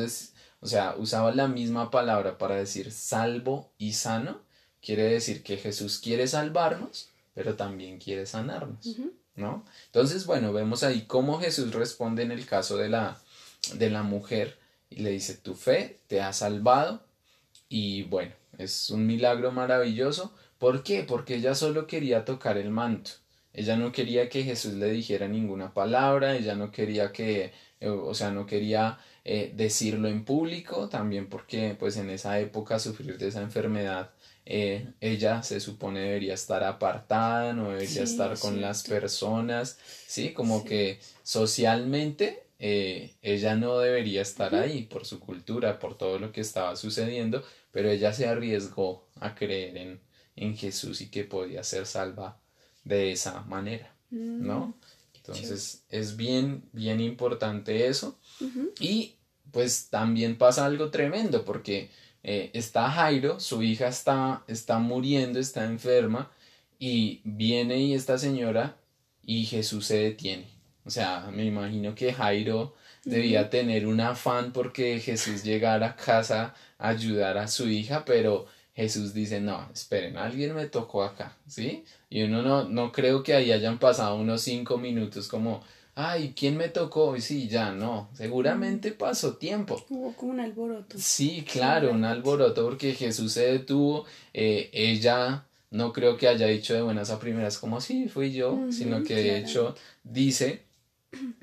o 0.62 0.68
sea, 0.68 0.96
usaba 0.98 1.36
la 1.36 1.50
misma 1.50 1.92
palabra 1.92 2.38
para 2.38 2.56
decir 2.56 2.94
salvo 2.94 3.74
y 3.78 3.94
sano, 3.94 4.40
quiere 4.82 5.04
decir 5.04 5.44
que 5.44 5.58
Jesús 5.58 6.00
quiere 6.00 6.28
salvarnos, 6.28 7.10
pero 7.36 7.56
también 7.56 8.00
quiere 8.00 8.26
sanarnos. 8.26 8.98
¿No? 9.36 9.66
Entonces, 9.88 10.26
bueno, 10.26 10.54
vemos 10.54 10.82
ahí 10.84 11.02
cómo 11.02 11.40
Jesús 11.40 11.74
responde 11.74 12.24
en 12.24 12.32
el 12.32 12.46
caso 12.46 12.78
de 12.78 12.90
la, 12.90 13.20
de 13.74 13.90
la 13.90 14.02
mujer 14.02 14.58
y 14.90 15.02
le 15.02 15.12
dice, 15.12 15.36
tu 15.36 15.54
fe 15.54 16.00
te 16.08 16.22
ha 16.22 16.32
salvado. 16.32 17.04
Y 17.68 18.04
bueno, 18.04 18.32
es 18.58 18.90
un 18.90 19.06
milagro 19.06 19.52
maravilloso. 19.52 20.34
¿Por 20.58 20.84
qué? 20.84 21.04
Porque 21.04 21.36
ella 21.36 21.54
solo 21.54 21.86
quería 21.86 22.24
tocar 22.24 22.58
el 22.58 22.72
manto. 22.72 23.12
Ella 23.52 23.76
no 23.76 23.92
quería 23.92 24.30
que 24.30 24.44
Jesús 24.44 24.74
le 24.74 24.90
dijera 24.90 25.28
ninguna 25.28 25.74
palabra, 25.74 26.36
ella 26.36 26.56
no 26.56 26.72
quería 26.72 27.12
que, 27.12 27.54
eh, 27.80 27.90
o 27.90 28.14
sea, 28.14 28.32
no 28.32 28.46
quería 28.46 29.00
eh, 29.28 29.52
decirlo 29.56 30.08
en 30.08 30.24
público, 30.24 30.88
también 30.88 31.28
porque 31.28 31.76
pues 31.80 31.98
en 31.98 32.12
esa 32.12 32.40
época 32.40 32.78
sufrir 32.78 33.18
de 33.18 33.30
esa 33.30 33.42
enfermedad, 33.42 34.12
eh, 34.46 34.94
ella 35.02 35.42
se 35.42 35.60
supone 35.60 36.02
debería 36.02 36.36
estar 36.36 36.64
apartada, 36.64 37.52
no 37.54 37.72
debería 37.72 38.04
estar 38.04 38.38
con 38.38 38.62
las 38.62 38.84
personas, 38.84 39.80
¿sí? 40.06 40.32
Como 40.34 40.64
que 40.64 41.00
socialmente 41.24 42.44
eh, 42.60 43.16
ella 43.24 43.56
no 43.56 43.80
debería 43.80 44.22
estar 44.22 44.54
ahí 44.54 44.84
por 44.84 45.06
su 45.06 45.20
cultura, 45.20 45.80
por 45.80 45.98
todo 45.98 46.20
lo 46.20 46.32
que 46.32 46.42
estaba 46.42 46.76
sucediendo, 46.76 47.44
pero 47.72 47.90
ella 47.90 48.14
se 48.14 48.28
arriesgó 48.28 49.08
a 49.20 49.34
creer 49.34 49.76
en, 49.78 50.00
en 50.36 50.56
Jesús 50.56 51.02
y 51.02 51.10
que 51.10 51.24
podía 51.24 51.64
ser 51.64 51.88
salva 51.88 52.38
de 52.84 53.12
esa 53.12 53.42
manera, 53.42 53.96
¿no? 54.12 54.68
Mm, 54.68 54.74
Entonces 55.16 55.84
es 55.90 56.16
bien, 56.16 56.64
bien 56.72 57.02
importante 57.02 57.88
eso. 57.88 58.20
Y 58.80 59.15
pues 59.56 59.90
también 59.90 60.38
pasa 60.38 60.66
algo 60.66 60.92
tremendo 60.92 61.46
porque 61.46 61.90
eh, 62.24 62.52
está 62.54 62.92
Jairo, 62.92 63.40
su 63.40 63.64
hija 63.64 63.88
está, 63.88 64.44
está 64.48 64.80
muriendo, 64.80 65.40
está 65.40 65.64
enferma, 65.64 66.30
y 66.78 67.22
viene 67.24 67.80
y 67.80 67.94
esta 67.94 68.18
señora 68.18 68.76
y 69.24 69.46
Jesús 69.46 69.86
se 69.88 69.98
detiene 69.98 70.56
o 70.86 70.92
sea, 70.92 71.32
me 71.34 71.44
imagino 71.46 71.96
que 71.96 72.14
Jairo 72.14 72.76
debía 73.04 73.50
tener 73.50 73.88
un 73.88 74.00
afán 74.02 74.54
porque 74.54 75.00
Jesús 75.00 75.44
llegara 75.44 75.88
a 75.88 75.96
casa 75.96 76.54
a 76.78 76.90
ayudar 76.90 77.40
a 77.40 77.48
su 77.48 77.68
hija, 77.68 78.06
pero 78.06 78.46
Jesús 78.76 79.14
dice, 79.14 79.42
no, 79.42 79.68
esperen, 79.74 80.16
alguien 80.16 80.54
me 80.54 80.68
tocó 80.68 81.04
acá, 81.04 81.36
¿sí? 81.48 81.86
Y 82.08 82.22
uno 82.24 82.44
no, 82.44 82.66
no 82.66 82.92
creo 82.92 83.24
que 83.24 83.34
ahí 83.34 83.52
hayan 83.52 83.80
pasado 83.80 84.16
unos 84.16 84.42
cinco 84.42 84.78
minutos 84.78 85.28
como, 85.28 85.64
ay, 85.96 86.34
¿quién 86.38 86.58
me 86.58 86.70
tocó? 86.70 87.16
Y 87.16 87.22
sí, 87.22 87.48
ya, 87.48 87.72
no, 87.72 88.10
seguramente 88.14 88.92
pasó 88.92 89.38
tiempo. 89.38 89.84
Hubo 89.90 90.14
como 90.14 90.34
un 90.34 90.42
alboroto. 90.42 90.98
Sí, 91.00 91.46
claro, 91.50 91.92
un 91.92 92.04
alboroto 92.04 92.64
porque 92.64 92.94
Jesús 92.94 93.32
se 93.32 93.52
detuvo, 93.52 94.06
eh, 94.34 94.70
ella 94.74 95.46
no 95.72 95.94
creo 95.94 96.18
que 96.18 96.28
haya 96.28 96.48
dicho 96.48 96.74
de 96.74 96.82
buenas 96.82 97.10
a 97.10 97.20
primeras 97.20 97.58
como, 97.58 97.82
sí, 97.82 98.08
fui 98.08 98.32
yo, 98.32 98.68
sino 98.72 99.04
que 99.04 99.16
de 99.16 99.38
hecho 99.40 99.76
dice 100.04 100.62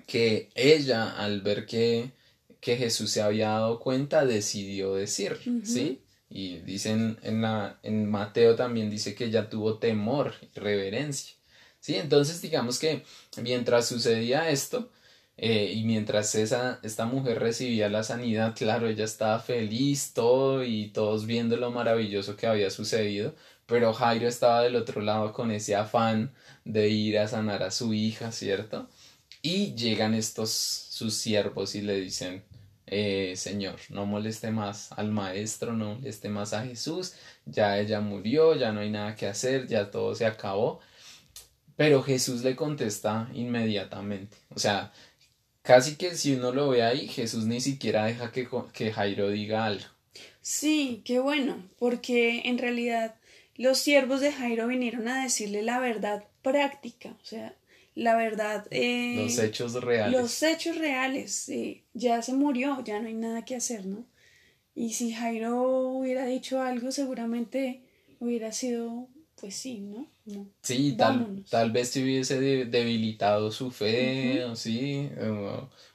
que 0.06 0.50
ella 0.54 1.16
al 1.16 1.40
ver 1.40 1.66
que, 1.66 2.10
que 2.60 2.76
Jesús 2.76 3.10
se 3.10 3.22
había 3.22 3.48
dado 3.48 3.80
cuenta 3.80 4.24
decidió 4.24 4.94
decir, 4.94 5.38
¿sí? 5.64 6.00
Y 6.30 6.58
dicen 6.58 7.18
en, 7.22 7.42
la, 7.42 7.78
en 7.82 8.10
Mateo 8.10 8.54
también 8.56 8.88
dice 8.88 9.14
que 9.14 9.24
ella 9.24 9.50
tuvo 9.50 9.78
temor 9.78 10.34
y 10.40 10.58
reverencia. 10.58 11.34
¿Sí? 11.82 11.96
Entonces 11.96 12.40
digamos 12.40 12.78
que 12.78 13.04
mientras 13.42 13.88
sucedía 13.88 14.48
esto 14.50 14.90
eh, 15.36 15.72
y 15.74 15.84
mientras 15.84 16.34
esa, 16.36 16.78
esta 16.84 17.06
mujer 17.06 17.40
recibía 17.40 17.88
la 17.88 18.04
sanidad, 18.04 18.54
claro, 18.56 18.88
ella 18.88 19.04
estaba 19.04 19.40
feliz, 19.40 20.12
todo 20.14 20.62
y 20.64 20.90
todos 20.90 21.26
viendo 21.26 21.56
lo 21.56 21.72
maravilloso 21.72 22.36
que 22.36 22.46
había 22.46 22.70
sucedido, 22.70 23.34
pero 23.66 23.92
Jairo 23.92 24.28
estaba 24.28 24.62
del 24.62 24.76
otro 24.76 25.00
lado 25.02 25.32
con 25.32 25.50
ese 25.50 25.74
afán 25.74 26.32
de 26.64 26.88
ir 26.88 27.18
a 27.18 27.26
sanar 27.28 27.62
a 27.64 27.72
su 27.72 27.92
hija, 27.94 28.30
¿cierto? 28.32 28.88
Y 29.42 29.74
llegan 29.74 30.14
estos 30.14 30.50
sus 30.52 31.14
siervos 31.14 31.74
y 31.74 31.82
le 31.82 32.00
dicen, 32.00 32.44
eh, 32.86 33.34
Señor, 33.36 33.76
no 33.88 34.06
moleste 34.06 34.50
más 34.50 34.92
al 34.92 35.10
maestro, 35.10 35.72
no 35.72 35.94
moleste 35.96 36.28
más 36.28 36.52
a 36.52 36.64
Jesús, 36.64 37.14
ya 37.46 37.78
ella 37.78 38.00
murió, 38.00 38.54
ya 38.54 38.72
no 38.72 38.80
hay 38.80 38.90
nada 38.90 39.16
que 39.16 39.26
hacer, 39.26 39.66
ya 39.66 39.90
todo 39.90 40.14
se 40.14 40.26
acabó. 40.26 40.80
Pero 41.76 42.02
Jesús 42.02 42.42
le 42.42 42.56
contesta 42.56 43.28
inmediatamente. 43.34 44.36
O 44.54 44.58
sea, 44.58 44.92
casi 45.62 45.96
que 45.96 46.14
si 46.14 46.34
uno 46.34 46.52
lo 46.52 46.68
ve 46.70 46.82
ahí, 46.82 47.08
Jesús 47.08 47.46
ni 47.46 47.60
siquiera 47.60 48.04
deja 48.04 48.30
que, 48.32 48.48
que 48.72 48.92
Jairo 48.92 49.28
diga 49.30 49.64
algo. 49.64 49.86
Sí, 50.40 51.02
qué 51.04 51.20
bueno, 51.20 51.62
porque 51.78 52.42
en 52.44 52.58
realidad 52.58 53.14
los 53.56 53.78
siervos 53.78 54.20
de 54.20 54.32
Jairo 54.32 54.66
vinieron 54.66 55.08
a 55.08 55.22
decirle 55.22 55.62
la 55.62 55.78
verdad 55.78 56.24
práctica, 56.42 57.16
o 57.22 57.24
sea, 57.24 57.54
la 57.94 58.16
verdad. 58.16 58.66
Eh, 58.70 59.22
los 59.22 59.38
hechos 59.38 59.74
reales. 59.74 60.20
Los 60.20 60.42
hechos 60.42 60.78
reales, 60.78 61.50
ya 61.94 62.22
se 62.22 62.32
murió, 62.32 62.82
ya 62.84 63.00
no 63.00 63.08
hay 63.08 63.14
nada 63.14 63.44
que 63.44 63.54
hacer, 63.54 63.86
¿no? 63.86 64.06
Y 64.74 64.94
si 64.94 65.12
Jairo 65.12 65.88
hubiera 65.90 66.24
dicho 66.24 66.60
algo, 66.60 66.90
seguramente 66.92 67.82
hubiera 68.20 68.52
sido, 68.52 69.08
pues 69.42 69.56
sí, 69.56 69.80
¿no? 69.80 70.06
sí, 70.62 70.94
tal, 70.96 71.44
tal, 71.50 71.72
vez 71.72 71.88
se 71.88 72.04
hubiese 72.04 72.38
debilitado 72.66 73.50
su 73.50 73.72
fe, 73.72 74.44
o 74.44 74.54
sí, 74.54 75.10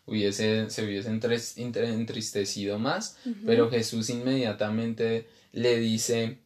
hubiese, 0.05 0.69
se 0.69 0.83
hubiese 0.83 1.09
entristecido 1.09 2.77
más, 2.77 3.15
pero 3.45 3.69
Jesús 3.69 4.09
inmediatamente 4.09 5.29
le 5.53 5.79
dice, 5.79 6.39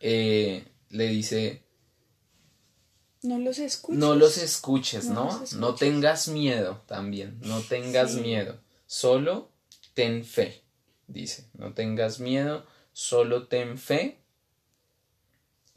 eh, 0.00 0.66
le 0.90 1.06
dice, 1.06 1.62
no 3.22 3.38
los 3.38 3.58
escuches. 3.58 3.98
No 3.98 4.14
los 4.14 4.36
escuches, 4.36 5.06
¿no? 5.06 5.42
No, 5.56 5.74
tengas 5.74 6.28
miedo 6.28 6.82
también, 6.86 7.40
no 7.40 7.62
tengas 7.62 8.16
miedo, 8.16 8.60
solo 8.84 9.50
ten 9.94 10.22
fe, 10.22 10.60
dice, 11.06 11.48
no 11.54 11.72
tengas 11.72 12.20
miedo, 12.20 12.66
solo 12.92 13.48
ten 13.48 13.78
fe, 13.78 14.21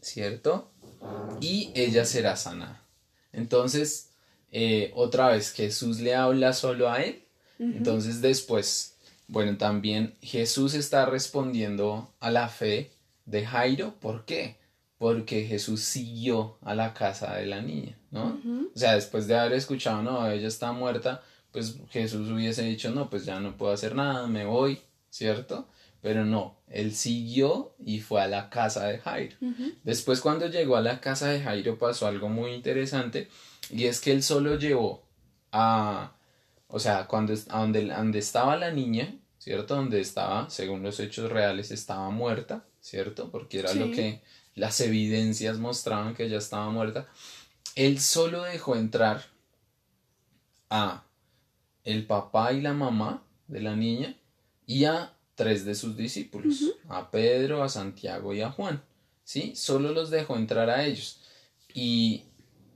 ¿cierto? 0.05 0.71
Y 1.41 1.71
ella 1.75 2.05
será 2.05 2.35
sanada. 2.35 2.81
Entonces, 3.33 4.11
eh, 4.51 4.91
otra 4.95 5.29
vez 5.29 5.51
Jesús 5.51 5.99
le 5.99 6.15
habla 6.15 6.53
solo 6.53 6.89
a 6.89 7.01
él, 7.01 7.23
entonces 7.57 8.21
después, 8.21 8.95
bueno, 9.27 9.57
también 9.57 10.15
Jesús 10.21 10.73
está 10.73 11.05
respondiendo 11.05 12.13
a 12.19 12.29
la 12.31 12.49
fe 12.49 12.91
de 13.25 13.45
Jairo, 13.45 13.95
¿por 13.99 14.25
qué? 14.25 14.57
porque 14.97 15.45
Jesús 15.45 15.81
siguió 15.81 16.57
a 16.61 16.73
la 16.73 16.93
casa 16.93 17.35
de 17.35 17.45
la 17.45 17.61
niña, 17.61 17.97
¿no? 18.11 18.39
O 18.73 18.77
sea, 18.79 18.95
después 18.95 19.27
de 19.27 19.37
haber 19.37 19.53
escuchado, 19.53 20.01
no, 20.01 20.27
ella 20.29 20.47
está 20.47 20.71
muerta, 20.71 21.21
pues 21.51 21.75
Jesús 21.89 22.29
hubiese 22.29 22.63
dicho, 22.63 22.91
no, 22.91 23.09
pues 23.09 23.25
ya 23.25 23.39
no 23.39 23.57
puedo 23.57 23.73
hacer 23.73 23.93
nada, 23.93 24.25
me 24.27 24.45
voy, 24.45 24.79
¿cierto? 25.09 25.67
Pero 26.05 26.23
no, 26.23 26.55
él 26.67 26.93
siguió 26.93 27.73
y 27.83 27.99
fue 27.99 28.21
a 28.21 28.27
la 28.27 28.51
casa 28.51 28.85
de 28.85 28.99
Jairo. 28.99 29.37
Después 29.83 30.21
cuando 30.21 30.45
llegó 30.45 30.75
a 30.75 30.81
la 30.81 31.01
casa 31.01 31.29
de 31.29 31.41
Jairo 31.41 31.79
pasó 31.79 32.05
algo 32.05 32.29
muy 32.29 32.51
interesante 32.51 33.27
y 33.71 33.85
es 33.85 34.01
que 34.01 34.11
él 34.11 34.21
solo 34.21 34.59
llevó 34.59 35.03
a, 35.51 36.15
o 36.67 36.77
sea, 36.79 37.07
cuando, 37.07 37.33
a 37.49 37.59
donde, 37.59 37.87
donde 37.87 38.19
estaba 38.19 38.55
la 38.55 38.69
niña, 38.69 39.15
¿cierto? 39.39 39.77
Donde 39.77 39.99
estaba, 39.99 40.47
según 40.51 40.83
los 40.83 40.99
hechos 40.99 41.31
reales, 41.31 41.71
estaba 41.71 42.11
muerta, 42.11 42.67
¿cierto? 42.81 43.31
Porque 43.31 43.57
era 43.57 43.73
lo 43.73 43.89
que 43.89 44.21
las 44.53 44.79
evidencias 44.81 45.57
mostraban 45.57 46.13
que 46.13 46.25
ella 46.25 46.37
estaba 46.37 46.69
muerta, 46.69 47.07
él 47.73 47.99
solo 47.99 48.43
dejó 48.43 48.75
entrar 48.75 49.25
a 50.69 51.03
el 51.83 52.05
papá 52.05 52.53
y 52.53 52.61
la 52.61 52.73
mamá 52.73 53.23
de 53.47 53.61
la 53.61 53.75
niña 53.75 54.15
y 54.67 54.85
a 54.85 55.14
tres 55.35 55.65
de 55.65 55.75
sus 55.75 55.95
discípulos, 55.95 56.73
a 56.89 57.11
Pedro, 57.11 57.63
a 57.63 57.69
Santiago 57.69 58.33
y 58.33 58.41
a 58.41 58.51
Juan. 58.51 58.83
¿Sí? 59.23 59.53
Solo 59.55 59.91
los 59.91 60.09
dejó 60.09 60.37
entrar 60.37 60.69
a 60.69 60.85
ellos. 60.85 61.21
Y, 61.73 62.23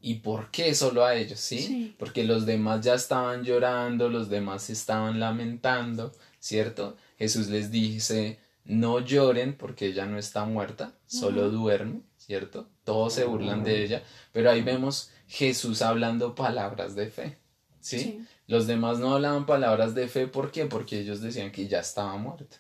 ¿Y 0.02 0.16
por 0.16 0.52
qué 0.52 0.74
solo 0.74 1.06
a 1.06 1.16
ellos? 1.16 1.40
¿sí? 1.40 1.96
Porque 1.98 2.24
los 2.24 2.46
demás 2.46 2.82
ya 2.82 2.94
estaban 2.96 3.44
llorando, 3.44 4.10
los 4.10 4.30
demás 4.30 4.70
estaban 4.70 5.20
lamentando, 5.20 6.12
¿cierto? 6.40 6.98
Jesús 7.18 7.48
les 7.48 7.70
dice, 7.70 8.40
no 8.64 9.00
lloren 9.00 9.58
porque 9.58 9.88
ella 9.88 10.06
no 10.06 10.18
está 10.18 10.46
muerta, 10.46 10.94
solo 11.06 11.50
duerme, 11.50 12.02
¿cierto? 12.18 12.70
Todos 12.84 13.14
se 13.14 13.26
burlan 13.26 13.64
de 13.64 13.84
ella, 13.84 14.04
pero 14.32 14.52
ahí 14.52 14.62
vemos 14.62 15.12
Jesús 15.28 15.82
hablando 15.82 16.36
palabras 16.36 16.96
de 16.96 17.10
fe, 17.10 17.40
¿sí? 17.82 18.26
Los 18.50 18.68
demás 18.68 19.00
no 19.00 19.14
hablaban 19.14 19.46
palabras 19.46 19.96
de 19.96 20.10
fe, 20.10 20.28
¿por 20.28 20.52
qué? 20.52 20.66
Porque 20.66 21.00
ellos 21.00 21.22
decían 21.22 21.52
que 21.52 21.68
ya 21.68 21.80
estaba 21.80 22.18
muerta, 22.18 22.58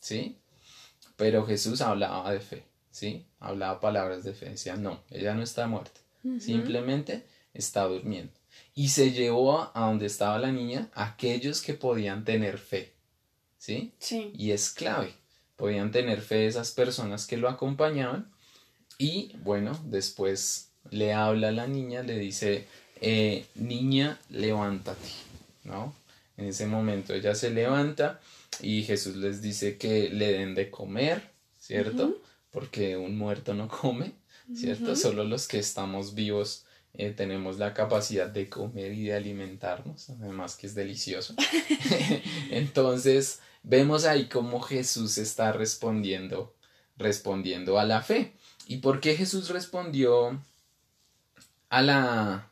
¿sí? 0.00 0.36
Pero 1.16 1.46
Jesús 1.46 1.80
hablaba 1.80 2.30
de 2.30 2.40
fe, 2.40 2.64
¿sí? 2.90 3.24
Hablaba 3.40 3.80
palabras 3.80 4.22
de 4.24 4.34
fe, 4.34 4.50
decía, 4.50 4.76
no, 4.76 5.00
ella 5.10 5.34
no 5.34 5.42
está 5.42 5.66
muerta, 5.66 6.00
simplemente 6.38 7.24
está 7.54 7.84
durmiendo. 7.84 8.32
Y 8.74 8.88
se 8.88 9.12
llevó 9.12 9.70
a 9.74 9.86
donde 9.86 10.06
estaba 10.06 10.38
la 10.38 10.52
niña 10.52 10.90
aquellos 10.92 11.62
que 11.62 11.74
podían 11.74 12.24
tener 12.24 12.58
fe, 12.58 12.92
¿sí? 13.56 13.94
Sí. 13.98 14.32
Y 14.36 14.50
es 14.50 14.70
clave 14.70 15.14
podían 15.58 15.90
tener 15.90 16.22
fe 16.22 16.46
esas 16.46 16.70
personas 16.70 17.26
que 17.26 17.36
lo 17.36 17.48
acompañaban. 17.48 18.30
Y 18.96 19.32
bueno, 19.42 19.78
después 19.84 20.70
le 20.90 21.12
habla 21.12 21.48
a 21.48 21.52
la 21.52 21.66
niña, 21.66 22.02
le 22.02 22.16
dice, 22.16 22.66
eh, 23.00 23.44
niña, 23.56 24.18
levántate, 24.30 25.08
¿no? 25.68 25.94
En 26.36 26.46
ese 26.46 26.66
momento 26.66 27.14
ella 27.14 27.34
se 27.34 27.50
levanta 27.50 28.20
y 28.60 28.82
Jesús 28.84 29.16
les 29.16 29.42
dice 29.42 29.76
que 29.76 30.08
le 30.08 30.32
den 30.32 30.54
de 30.54 30.70
comer, 30.70 31.30
¿cierto? 31.58 32.20
Porque 32.50 32.96
un 32.96 33.18
muerto 33.18 33.54
no 33.54 33.68
come, 33.68 34.12
¿cierto? 34.54 34.96
Solo 34.96 35.24
los 35.24 35.46
que 35.48 35.58
estamos 35.58 36.14
vivos 36.14 36.64
eh, 36.94 37.10
tenemos 37.10 37.58
la 37.58 37.74
capacidad 37.74 38.28
de 38.28 38.48
comer 38.48 38.92
y 38.92 39.04
de 39.04 39.14
alimentarnos, 39.14 40.10
además 40.10 40.56
que 40.56 40.66
es 40.66 40.74
delicioso. 40.74 41.34
Entonces, 42.50 43.40
vemos 43.62 44.04
ahí 44.04 44.28
cómo 44.28 44.60
Jesús 44.60 45.18
está 45.18 45.52
respondiendo, 45.52 46.54
respondiendo 46.96 47.78
a 47.78 47.84
la 47.84 48.02
fe. 48.02 48.32
¿Y 48.66 48.78
por 48.78 49.00
qué 49.00 49.16
Jesús 49.16 49.50
respondió 49.50 50.42
a 51.68 51.82
la, 51.82 52.50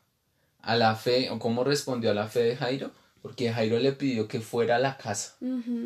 a 0.61 0.75
la 0.75 0.95
fe, 0.95 1.29
o 1.29 1.39
cómo 1.39 1.63
respondió 1.63 2.11
a 2.11 2.13
la 2.13 2.27
fe 2.27 2.43
de 2.43 2.55
Jairo? 2.57 2.91
Porque 3.21 3.51
Jairo 3.51 3.79
le 3.79 3.93
pidió 3.93 4.27
que 4.27 4.39
fuera 4.39 4.77
a 4.77 4.79
la 4.79 4.97
casa, 4.97 5.37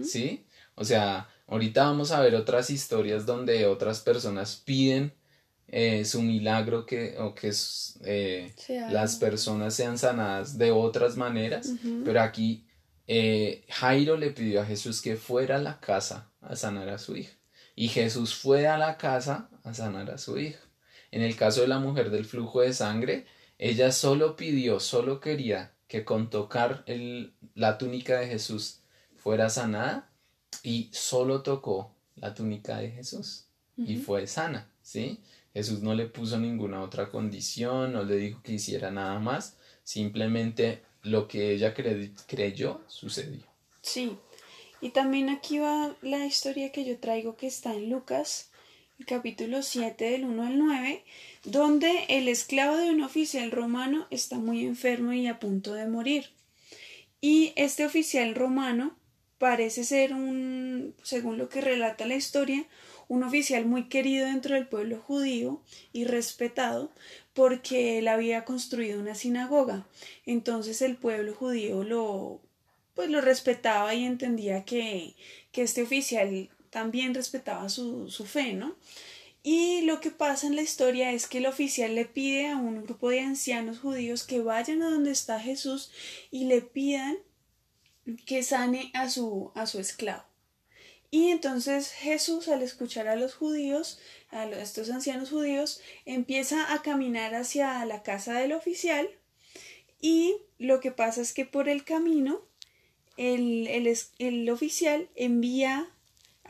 ¿sí? 0.03 0.45
O 0.75 0.83
sea, 0.83 1.29
ahorita 1.47 1.83
vamos 1.85 2.11
a 2.11 2.21
ver 2.21 2.35
otras 2.35 2.69
historias 2.69 3.25
donde 3.25 3.65
otras 3.65 3.99
personas 4.01 4.61
piden 4.63 5.13
eh, 5.67 6.03
su 6.03 6.21
milagro 6.21 6.85
que, 6.85 7.17
o 7.17 7.33
que 7.33 7.53
eh, 8.03 8.53
las 8.89 9.15
personas 9.15 9.73
sean 9.73 9.97
sanadas 9.97 10.57
de 10.57 10.71
otras 10.71 11.15
maneras, 11.15 11.73
pero 12.03 12.21
aquí 12.21 12.65
eh, 13.07 13.65
Jairo 13.69 14.17
le 14.17 14.31
pidió 14.31 14.61
a 14.61 14.65
Jesús 14.65 15.01
que 15.01 15.15
fuera 15.15 15.55
a 15.55 15.61
la 15.61 15.79
casa 15.79 16.31
a 16.41 16.55
sanar 16.55 16.89
a 16.89 16.97
su 16.97 17.15
hija. 17.15 17.33
Y 17.75 17.87
Jesús 17.87 18.35
fue 18.35 18.67
a 18.67 18.77
la 18.77 18.97
casa 18.97 19.49
a 19.63 19.73
sanar 19.73 20.11
a 20.11 20.17
su 20.17 20.37
hija. 20.37 20.59
En 21.11 21.21
el 21.21 21.35
caso 21.35 21.61
de 21.61 21.67
la 21.67 21.79
mujer 21.79 22.09
del 22.09 22.25
flujo 22.25 22.61
de 22.61 22.73
sangre, 22.73 23.25
ella 23.57 23.91
solo 23.91 24.35
pidió, 24.35 24.79
solo 24.79 25.19
quería 25.19 25.70
que 25.91 26.05
con 26.05 26.29
tocar 26.29 26.83
el, 26.85 27.33
la 27.53 27.77
túnica 27.77 28.17
de 28.17 28.27
Jesús 28.27 28.79
fuera 29.17 29.49
sanada 29.49 30.09
y 30.63 30.89
solo 30.93 31.41
tocó 31.41 31.93
la 32.15 32.33
túnica 32.33 32.77
de 32.77 32.91
Jesús 32.91 33.47
y 33.75 33.97
fue 33.97 34.25
sana, 34.25 34.71
¿sí? 34.81 35.19
Jesús 35.53 35.81
no 35.81 35.93
le 35.93 36.05
puso 36.05 36.37
ninguna 36.37 36.81
otra 36.81 37.09
condición, 37.09 37.91
no 37.91 38.05
le 38.05 38.15
dijo 38.15 38.41
que 38.41 38.53
hiciera 38.53 38.89
nada 38.89 39.19
más, 39.19 39.57
simplemente 39.83 40.81
lo 41.03 41.27
que 41.27 41.51
ella 41.51 41.73
creyó 41.73 42.79
sucedió. 42.87 43.43
Sí, 43.81 44.17
y 44.79 44.91
también 44.91 45.29
aquí 45.29 45.59
va 45.59 45.93
la 46.01 46.25
historia 46.25 46.71
que 46.71 46.85
yo 46.85 46.99
traigo 46.99 47.35
que 47.35 47.47
está 47.47 47.73
en 47.73 47.89
Lucas, 47.89 48.50
capítulo 49.05 49.61
7 49.61 50.11
del 50.11 50.25
1 50.25 50.43
al 50.43 50.57
9, 50.57 51.03
donde 51.43 52.05
el 52.09 52.27
esclavo 52.27 52.77
de 52.77 52.89
un 52.89 53.01
oficial 53.01 53.51
romano 53.51 54.07
está 54.09 54.37
muy 54.37 54.65
enfermo 54.65 55.13
y 55.13 55.27
a 55.27 55.39
punto 55.39 55.73
de 55.73 55.87
morir. 55.87 56.29
Y 57.19 57.53
este 57.55 57.85
oficial 57.85 58.35
romano 58.35 58.95
parece 59.37 59.83
ser 59.83 60.13
un, 60.13 60.95
según 61.03 61.37
lo 61.37 61.49
que 61.49 61.61
relata 61.61 62.05
la 62.05 62.15
historia, 62.15 62.65
un 63.07 63.23
oficial 63.23 63.65
muy 63.65 63.89
querido 63.89 64.25
dentro 64.25 64.55
del 64.55 64.67
pueblo 64.67 64.99
judío 64.99 65.61
y 65.91 66.05
respetado 66.05 66.91
porque 67.33 67.97
él 67.99 68.07
había 68.07 68.45
construido 68.45 68.99
una 68.99 69.15
sinagoga. 69.15 69.85
Entonces 70.25 70.81
el 70.81 70.95
pueblo 70.95 71.33
judío 71.33 71.83
lo 71.83 72.41
pues 72.93 73.09
lo 73.09 73.21
respetaba 73.21 73.93
y 73.95 74.03
entendía 74.05 74.63
que, 74.65 75.15
que 75.51 75.63
este 75.63 75.81
oficial 75.81 76.49
también 76.71 77.13
respetaba 77.13 77.69
su, 77.69 78.09
su 78.09 78.25
fe, 78.25 78.53
¿no? 78.53 78.75
Y 79.43 79.81
lo 79.81 79.99
que 80.01 80.11
pasa 80.11 80.47
en 80.47 80.55
la 80.55 80.63
historia 80.63 81.11
es 81.11 81.27
que 81.27 81.37
el 81.39 81.45
oficial 81.45 81.93
le 81.93 82.05
pide 82.05 82.49
a 82.49 82.57
un 82.57 82.83
grupo 82.83 83.09
de 83.09 83.21
ancianos 83.21 83.79
judíos 83.79 84.23
que 84.23 84.41
vayan 84.41 84.81
a 84.81 84.89
donde 84.89 85.11
está 85.11 85.39
Jesús 85.39 85.91
y 86.31 86.45
le 86.45 86.61
pidan 86.61 87.17
que 88.25 88.41
sane 88.43 88.91
a 88.93 89.09
su, 89.09 89.51
a 89.55 89.67
su 89.67 89.79
esclavo. 89.79 90.23
Y 91.09 91.29
entonces 91.29 91.91
Jesús, 91.91 92.47
al 92.47 92.61
escuchar 92.61 93.07
a 93.09 93.17
los 93.17 93.33
judíos, 93.33 93.99
a 94.29 94.45
estos 94.45 94.89
ancianos 94.89 95.29
judíos, 95.29 95.81
empieza 96.05 96.73
a 96.73 96.81
caminar 96.81 97.35
hacia 97.35 97.83
la 97.85 98.01
casa 98.01 98.39
del 98.39 98.53
oficial 98.53 99.09
y 99.99 100.37
lo 100.57 100.79
que 100.79 100.91
pasa 100.91 101.21
es 101.21 101.33
que 101.33 101.45
por 101.45 101.67
el 101.67 101.83
camino 101.83 102.41
el, 103.17 103.67
el, 104.19 104.49
oficial 104.49 105.09
envía 105.15 105.89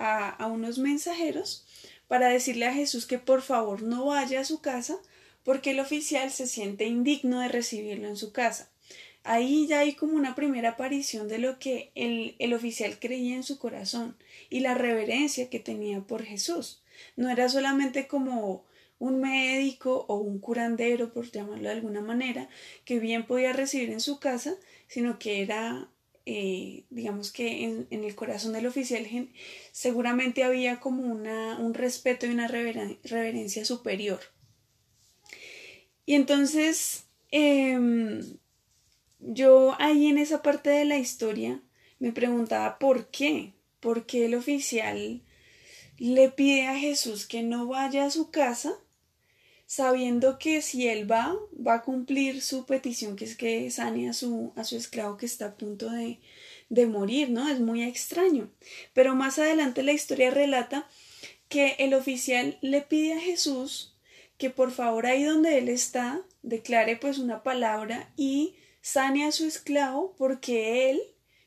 a, 0.01 0.47
unos 0.47 0.77
mensajeros 0.77 1.65
para 2.07 2.29
decirle 2.29 2.65
a 2.65 2.73
Jesús 2.73 3.05
que 3.05 3.19
por 3.19 3.41
favor 3.41 3.83
no 3.83 4.07
vaya 4.07 4.41
a 4.41 4.45
su 4.45 4.61
casa 4.61 4.97
porque 5.43 5.71
el 5.71 5.79
oficial 5.79 6.31
se 6.31 6.47
siente 6.47 6.85
indigno 6.85 7.39
de 7.39 7.47
recibirlo 7.47 8.07
en 8.07 8.17
su 8.17 8.31
casa. 8.31 8.69
Ahí 9.23 9.67
ya 9.67 9.79
hay 9.79 9.93
como 9.93 10.13
una 10.13 10.35
primera 10.35 10.71
aparición 10.71 11.27
de 11.27 11.37
lo 11.37 11.59
que 11.59 11.91
el, 11.95 12.35
el 12.39 12.53
oficial 12.53 12.97
creía 12.99 13.35
en 13.35 13.43
su 13.43 13.59
corazón 13.59 14.17
y 14.49 14.61
la 14.61 14.73
reverencia 14.73 15.49
que 15.49 15.59
tenía 15.59 16.01
por 16.01 16.23
Jesús. 16.23 16.81
No 17.15 17.29
era 17.29 17.47
solamente 17.47 18.07
como 18.07 18.65
un 18.97 19.19
médico 19.19 20.05
o 20.07 20.17
un 20.17 20.39
curandero, 20.39 21.11
por 21.11 21.31
llamarlo 21.31 21.63
de 21.63 21.75
alguna 21.75 22.01
manera, 22.01 22.49
que 22.85 22.99
bien 22.99 23.25
podía 23.25 23.53
recibir 23.53 23.89
en 23.89 23.99
su 23.99 24.19
casa, 24.19 24.55
sino 24.87 25.17
que 25.17 25.41
era 25.41 25.89
eh, 26.25 26.83
digamos 26.89 27.31
que 27.31 27.63
en, 27.63 27.87
el 28.03 28.15
corazón 28.15 28.53
del 28.53 28.67
oficial 28.67 29.07
seguramente 29.71 30.43
había 30.43 30.79
como 30.79 31.03
una, 31.03 31.57
un 31.59 31.73
respeto 31.73 32.25
y 32.25 32.29
una 32.29 32.47
reverencia 32.47 33.65
superior. 33.65 34.19
Y 36.05 36.15
entonces 36.15 37.05
em, 37.31 38.21
yo 39.19 39.75
ahí 39.79 40.07
en 40.07 40.17
esa 40.17 40.41
parte 40.41 40.69
de 40.69 40.85
la 40.85 40.97
historia 40.97 41.61
me 41.99 42.11
preguntaba 42.11 42.79
por 42.79 43.07
qué, 43.09 43.53
por 43.79 44.05
qué 44.05 44.25
el 44.25 44.35
oficial 44.35 45.21
le 45.97 46.29
pide 46.29 46.67
a 46.67 46.77
Jesús 46.77 47.27
que 47.27 47.43
no 47.43 47.67
vaya 47.67 48.05
a 48.05 48.11
su 48.11 48.31
casa 48.31 48.73
sabiendo 49.71 50.37
que 50.37 50.61
si 50.61 50.89
él 50.89 51.09
va, 51.09 51.33
va 51.65 51.75
a 51.75 51.81
cumplir 51.81 52.41
su 52.41 52.65
petición, 52.65 53.15
que 53.15 53.23
es 53.23 53.37
que 53.37 53.71
sane 53.71 54.09
a 54.09 54.13
su, 54.13 54.51
a 54.57 54.65
su 54.65 54.75
esclavo 54.75 55.15
que 55.15 55.25
está 55.25 55.45
a 55.45 55.55
punto 55.55 55.89
de, 55.89 56.19
de 56.67 56.87
morir, 56.87 57.29
¿no? 57.29 57.47
Es 57.47 57.61
muy 57.61 57.81
extraño. 57.81 58.51
Pero 58.91 59.15
más 59.15 59.39
adelante 59.39 59.81
la 59.81 59.93
historia 59.93 60.29
relata 60.29 60.89
que 61.47 61.77
el 61.79 61.93
oficial 61.93 62.57
le 62.59 62.81
pide 62.81 63.13
a 63.13 63.21
Jesús 63.21 63.95
que 64.37 64.49
por 64.49 64.71
favor 64.71 65.05
ahí 65.05 65.23
donde 65.23 65.57
él 65.57 65.69
está 65.69 66.21
declare 66.41 66.97
pues 66.97 67.17
una 67.17 67.41
palabra 67.41 68.11
y 68.17 68.55
sane 68.81 69.25
a 69.25 69.31
su 69.31 69.45
esclavo 69.45 70.13
porque 70.17 70.89
él, 70.89 71.01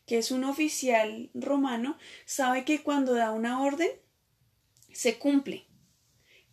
que 0.07 0.17
es 0.17 0.31
un 0.31 0.45
oficial 0.45 1.29
romano, 1.35 1.99
sabe 2.25 2.65
que 2.65 2.83
cuando 2.83 3.13
da 3.13 3.33
una 3.33 3.63
orden 3.63 3.91
se 4.95 5.19
cumple. 5.19 5.67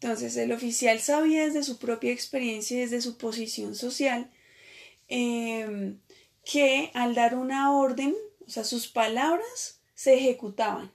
Entonces 0.01 0.35
el 0.35 0.51
oficial 0.51 0.99
sabía 0.99 1.45
desde 1.45 1.61
su 1.61 1.77
propia 1.77 2.11
experiencia 2.11 2.75
y 2.75 2.81
desde 2.81 3.01
su 3.01 3.19
posición 3.19 3.75
social 3.75 4.31
em, 5.07 5.99
que 6.43 6.89
al 6.95 7.13
dar 7.13 7.35
una 7.35 7.77
orden, 7.77 8.15
o 8.43 8.49
sea, 8.49 8.63
sus 8.63 8.87
palabras 8.87 9.79
se 9.93 10.15
ejecutaban. 10.15 10.91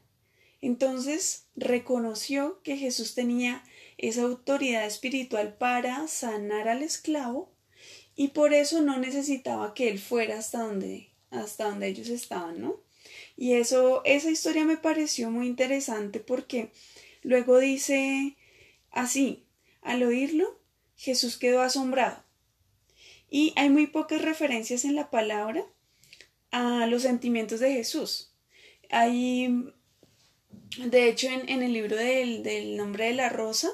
Entonces 0.61 1.47
reconoció 1.55 2.61
que 2.65 2.77
Jesús 2.77 3.15
tenía 3.15 3.63
esa 3.97 4.23
autoridad 4.23 4.85
espiritual 4.85 5.55
para 5.57 6.09
sanar 6.09 6.67
al 6.67 6.83
esclavo 6.83 7.53
y 8.17 8.29
por 8.29 8.55
eso 8.55 8.83
no 8.83 8.99
necesitaba 8.99 9.73
que 9.73 9.89
él 9.89 10.01
fuera 10.01 10.37
hasta 10.37 10.63
donde, 10.63 11.11
hasta 11.31 11.69
donde 11.69 11.87
ellos 11.87 12.09
estaban, 12.09 12.61
¿no? 12.61 12.81
Y 13.37 13.53
eso, 13.53 14.03
esa 14.05 14.31
historia 14.31 14.65
me 14.65 14.79
pareció 14.79 15.31
muy 15.31 15.47
interesante 15.47 16.19
porque 16.19 16.73
luego 17.23 17.59
dice 17.61 18.36
Así, 18.97 19.45
al 19.83 20.03
oírlo, 20.03 20.59
Jesús 20.97 21.37
quedó 21.37 21.61
asombrado. 21.61 22.25
Y 23.29 23.53
hay 23.55 23.69
muy 23.69 23.87
pocas 23.87 24.23
referencias 24.23 24.87
en 24.87 24.95
la 24.95 25.11
palabra 25.11 25.67
a 26.51 26.87
los 26.87 27.03
sentimientos 27.03 27.61
de 27.61 27.75
Jesús. 27.75 28.33
Hay, 28.89 29.71
de 30.79 31.09
hecho, 31.11 31.29
en, 31.29 31.63
el 31.63 31.75
libro 31.75 31.95
del, 31.95 32.43
del, 32.43 32.79
nombre 32.79 33.05
de 33.05 33.13
la 33.13 33.29
rosa, 33.29 33.69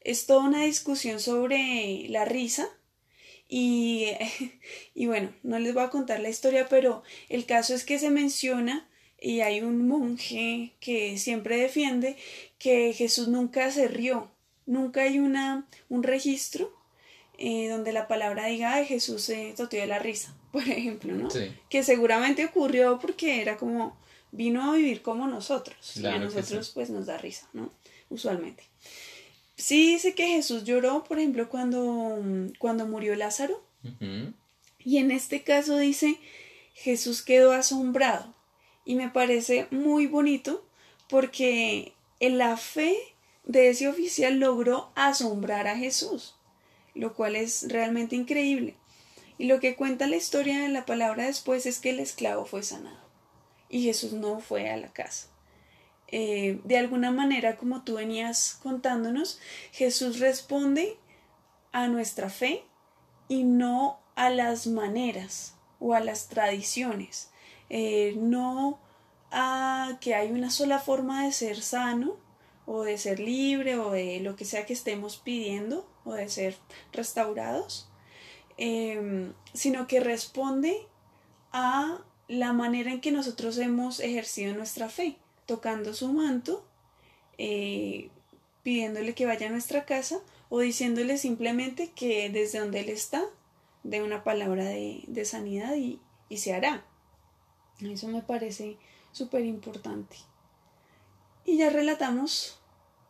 es 0.00 0.26
toda 0.26 0.44
una 0.44 0.64
discusión 0.64 1.20
sobre 1.20 2.08
la 2.08 2.24
risa. 2.24 2.68
Y, 3.48 4.08
y 4.94 5.06
bueno, 5.06 5.32
no 5.44 5.60
les 5.60 5.72
voy 5.72 5.84
a 5.84 5.90
contar 5.90 6.18
la 6.18 6.30
historia, 6.30 6.68
pero 6.68 7.04
el 7.28 7.46
caso 7.46 7.76
es 7.76 7.84
que 7.84 8.00
se 8.00 8.10
menciona 8.10 8.90
y 9.20 9.40
hay 9.40 9.60
un 9.60 9.86
monje 9.86 10.74
que 10.80 11.16
siempre 11.16 11.58
defiende 11.58 12.16
que 12.58 12.92
Jesús 12.92 13.28
nunca 13.28 13.70
se 13.70 13.86
rió, 13.86 14.33
Nunca 14.66 15.02
hay 15.02 15.18
una, 15.18 15.66
un 15.88 16.02
registro 16.02 16.72
eh, 17.38 17.68
donde 17.68 17.92
la 17.92 18.08
palabra 18.08 18.46
diga, 18.46 18.74
ay, 18.74 18.86
Jesús 18.86 19.22
se 19.22 19.54
toteó 19.56 19.80
de 19.80 19.86
la 19.86 19.98
risa, 19.98 20.34
por 20.52 20.62
ejemplo, 20.62 21.14
¿no? 21.14 21.28
Que 21.68 21.82
seguramente 21.82 22.44
ocurrió 22.44 22.98
porque 22.98 23.42
era 23.42 23.56
como, 23.56 23.96
vino 24.30 24.70
a 24.70 24.76
vivir 24.76 25.02
como 25.02 25.26
nosotros. 25.26 25.96
y 25.96 26.06
a 26.06 26.18
nosotros 26.18 26.70
pues 26.74 26.90
nos 26.90 27.06
da 27.06 27.18
risa, 27.18 27.48
¿no? 27.52 27.72
Usualmente. 28.08 28.64
Sí 29.56 29.92
dice 29.92 30.14
que 30.14 30.26
Jesús 30.26 30.64
lloró, 30.64 31.04
por 31.04 31.18
ejemplo, 31.18 31.48
cuando, 31.48 32.18
cuando 32.58 32.86
murió 32.86 33.14
Lázaro. 33.14 33.62
Y 34.78 34.98
en 34.98 35.10
este 35.10 35.42
caso 35.42 35.76
dice, 35.78 36.18
Jesús 36.74 37.22
quedó 37.22 37.52
asombrado. 37.52 38.34
Y 38.84 38.96
me 38.96 39.08
parece 39.08 39.66
muy 39.70 40.06
bonito 40.06 40.66
porque 41.08 41.94
en 42.20 42.38
la 42.38 42.56
fe 42.56 42.96
de 43.44 43.68
ese 43.68 43.88
oficial 43.88 44.38
logró 44.38 44.90
asombrar 44.94 45.66
a 45.66 45.76
Jesús, 45.76 46.36
lo 46.94 47.14
cual 47.14 47.36
es 47.36 47.66
realmente 47.68 48.16
increíble. 48.16 48.76
Y 49.36 49.46
lo 49.46 49.60
que 49.60 49.74
cuenta 49.74 50.06
la 50.06 50.16
historia 50.16 50.64
en 50.64 50.72
la 50.72 50.86
palabra 50.86 51.26
después 51.26 51.66
es 51.66 51.80
que 51.80 51.90
el 51.90 52.00
esclavo 52.00 52.46
fue 52.46 52.62
sanado 52.62 53.04
y 53.68 53.82
Jesús 53.82 54.12
no 54.12 54.38
fue 54.38 54.70
a 54.70 54.76
la 54.76 54.92
casa. 54.92 55.26
Eh, 56.06 56.60
de 56.62 56.78
alguna 56.78 57.10
manera, 57.10 57.56
como 57.56 57.82
tú 57.82 57.94
venías 57.94 58.58
contándonos, 58.62 59.40
Jesús 59.72 60.20
responde 60.20 60.96
a 61.72 61.88
nuestra 61.88 62.30
fe 62.30 62.64
y 63.26 63.42
no 63.42 63.98
a 64.14 64.30
las 64.30 64.68
maneras 64.68 65.56
o 65.80 65.94
a 65.94 65.98
las 65.98 66.28
tradiciones, 66.28 67.30
eh, 67.68 68.14
no 68.16 68.78
a 69.32 69.98
que 70.00 70.14
hay 70.14 70.30
una 70.30 70.50
sola 70.50 70.78
forma 70.78 71.24
de 71.24 71.32
ser 71.32 71.60
sano, 71.60 72.16
o 72.66 72.82
de 72.82 72.98
ser 72.98 73.20
libre 73.20 73.76
o 73.78 73.90
de 73.90 74.20
lo 74.20 74.36
que 74.36 74.44
sea 74.44 74.66
que 74.66 74.72
estemos 74.72 75.16
pidiendo 75.16 75.88
o 76.04 76.14
de 76.14 76.28
ser 76.28 76.56
restaurados, 76.92 77.88
em, 78.56 79.32
sino 79.52 79.86
que 79.86 80.00
responde 80.00 80.86
a 81.52 82.02
la 82.28 82.52
manera 82.52 82.92
en 82.92 83.00
que 83.00 83.12
nosotros 83.12 83.58
hemos 83.58 84.00
ejercido 84.00 84.54
nuestra 84.54 84.88
fe, 84.88 85.16
tocando 85.46 85.94
su 85.94 86.12
manto, 86.12 86.64
eh, 87.38 88.10
pidiéndole 88.62 89.14
que 89.14 89.26
vaya 89.26 89.48
a 89.48 89.50
nuestra 89.50 89.84
casa 89.84 90.20
o 90.48 90.60
diciéndole 90.60 91.18
simplemente 91.18 91.90
que 91.90 92.30
desde 92.30 92.60
donde 92.60 92.80
Él 92.80 92.88
está, 92.88 93.24
de 93.82 94.02
una 94.02 94.24
palabra 94.24 94.64
de, 94.64 95.24
sanidad 95.26 95.76
y, 95.76 96.00
y 96.30 96.38
se 96.38 96.54
hará. 96.54 96.84
Eso 97.80 98.08
me 98.08 98.22
parece 98.22 98.78
súper 99.12 99.44
importante. 99.44 100.16
Y 101.44 101.58
ya 101.58 101.70
relatamos 101.70 102.58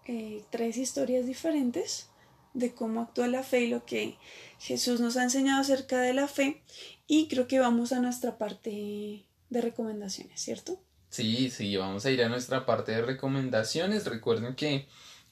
eh, 0.06 0.42
tres 0.50 0.76
historias 0.76 1.26
diferentes 1.26 2.08
de 2.52 2.74
cómo 2.74 3.02
actúa 3.02 3.26
la 3.26 3.42
fe 3.42 3.62
y 3.62 3.68
lo 3.68 3.84
que 3.84 4.16
Jesús 4.58 5.00
nos 5.00 5.16
ha 5.16 5.24
enseñado 5.24 5.60
acerca 5.60 6.00
de 6.00 6.14
la 6.14 6.28
fe. 6.28 6.62
Y 7.06 7.28
creo 7.28 7.46
que 7.46 7.58
vamos 7.58 7.92
a 7.92 8.00
nuestra 8.00 8.38
parte 8.38 9.24
de 9.50 9.60
recomendaciones, 9.60 10.40
¿cierto? 10.40 10.80
Sí, 11.10 11.50
sí, 11.50 11.76
vamos 11.76 12.04
a 12.06 12.10
ir 12.10 12.22
a 12.22 12.28
nuestra 12.28 12.66
parte 12.66 12.92
de 12.92 13.02
recomendaciones. 13.02 14.06
Recuerden 14.06 14.54
que 14.54 14.86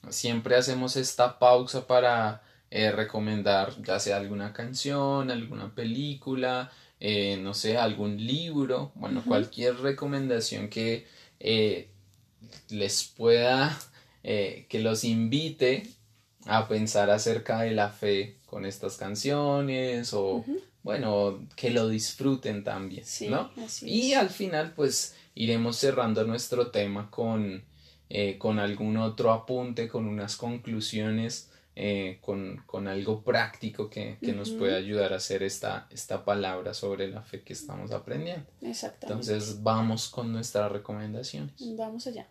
siempre 0.09 0.55
hacemos 0.55 0.95
esta 0.95 1.39
pausa 1.39 1.87
para 1.87 2.41
eh, 2.71 2.91
recomendar 2.91 3.73
ya 3.83 3.99
sea 3.99 4.17
alguna 4.17 4.53
canción, 4.53 5.29
alguna 5.29 5.75
película, 5.75 6.71
eh, 6.99 7.37
no 7.37 7.53
sé, 7.53 7.77
algún 7.77 8.25
libro, 8.25 8.91
bueno, 8.95 9.23
cualquier 9.25 9.75
recomendación 9.77 10.69
que 10.69 11.05
les 12.69 13.03
pueda, 13.05 13.77
eh, 14.23 14.65
que 14.69 14.79
los 14.79 15.03
invite 15.03 15.83
a 16.45 16.67
pensar 16.67 17.09
acerca 17.09 17.61
de 17.61 17.71
la 17.71 17.89
fe 17.89 18.37
con 18.45 18.65
estas 18.65 18.97
canciones 18.97 20.13
o, 20.13 20.43
bueno, 20.83 21.47
que 21.55 21.69
lo 21.69 21.87
disfruten 21.87 22.63
también, 22.63 23.05
¿no? 23.29 23.51
y 23.81 24.13
al 24.13 24.29
final, 24.29 24.73
pues, 24.75 25.15
iremos 25.35 25.77
cerrando 25.77 26.23
nuestro 26.25 26.67
tema 26.71 27.09
con, 27.09 27.63
eh, 28.09 28.37
con 28.37 28.59
algún 28.59 28.97
otro 28.97 29.31
apunte, 29.31 29.87
con 29.87 30.07
unas 30.07 30.35
conclusiones. 30.35 31.49
Eh, 31.75 32.19
con, 32.21 32.61
con, 32.67 32.87
algo 32.87 33.23
práctico 33.23 33.89
que, 33.89 34.19
que 34.21 34.33
nos 34.33 34.51
puede 34.51 34.75
ayudar 34.75 35.11
a 35.11 35.15
hacer 35.15 35.41
esta, 35.41 35.87
esta 35.89 36.23
palabra 36.23 36.75
sobre 36.75 37.07
la 37.07 37.23
fe 37.23 37.41
que 37.41 37.53
estamos 37.53 37.89
aprendiendo. 37.91 38.45
Exactamente. 38.61 39.31
Entonces 39.31 39.63
vamos 39.63 40.07
con 40.09 40.31
nuestras 40.31 40.71
recomendaciones. 40.71 41.55
Vamos 41.75 42.05
allá. 42.05 42.27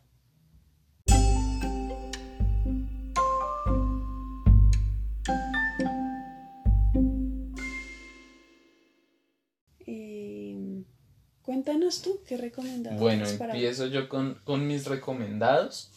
Cuéntanos 11.52 12.00
tú, 12.00 12.20
¿qué 12.26 12.36
recomendados? 12.36 12.98
Bueno, 12.98 13.26
empiezo 13.26 13.86
yo 13.86 14.08
con, 14.08 14.66
mis 14.66 14.86
recomendados. 14.86 15.90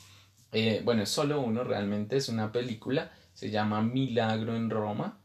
Eh, 0.52 0.82
bueno, 0.84 1.04
es 1.04 1.10
solo 1.10 1.40
uno 1.42 1.64
realmente, 1.64 2.18
es 2.18 2.30
una 2.30 2.52
película, 2.52 3.12
se 3.36 3.52
llama 3.52 3.84
Milagro 3.84 4.56
en 4.56 4.72
Roma. 4.72 5.20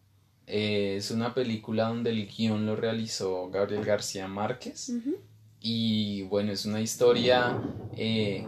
Eh, 0.46 0.96
es 0.96 1.10
una 1.10 1.32
película 1.32 1.88
donde 1.88 2.10
el 2.10 2.26
guion 2.26 2.66
lo 2.66 2.76
realizó 2.76 3.48
Gabriel 3.48 3.86
García 3.86 4.28
Márquez. 4.28 4.92
Y 5.60 6.22
bueno, 6.24 6.52
es 6.52 6.66
una 6.66 6.82
historia 6.82 7.58
eh, 7.96 8.46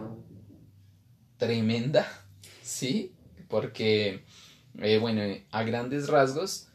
tremenda, 1.37 2.07
¿sí? 2.61 3.13
Porque, 3.47 4.23
bueno, 5.01 5.21
a 5.49 5.63
grandes 5.63 6.07
rasgos, 6.09 6.67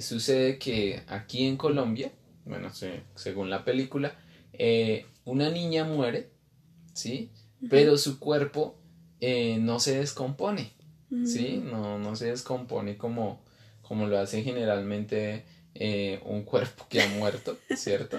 sucede 0.00 0.58
que 0.58 1.04
aquí 1.06 1.46
en 1.46 1.56
Colombia, 1.56 2.10
bueno, 2.44 2.70
según 3.14 3.50
la 3.50 3.64
película, 3.64 4.16
eh, 4.52 5.06
una 5.24 5.50
niña 5.50 5.84
muere, 5.84 6.30
¿sí? 6.92 7.30
Pero 7.70 7.96
su 7.96 8.18
cuerpo 8.18 8.76
eh, 9.20 9.58
no 9.58 9.80
se 9.80 9.98
descompone, 9.98 10.72
¿sí? 11.26 11.62
No, 11.64 11.98
no 11.98 12.16
se 12.16 12.26
descompone 12.26 12.96
como, 12.96 13.42
como 13.82 14.06
lo 14.06 14.18
hace 14.18 14.42
generalmente 14.42 15.44
eh, 15.74 16.20
un 16.24 16.42
cuerpo 16.42 16.86
que 16.88 17.02
ha 17.02 17.08
muerto, 17.08 17.56
¿cierto? 17.76 18.18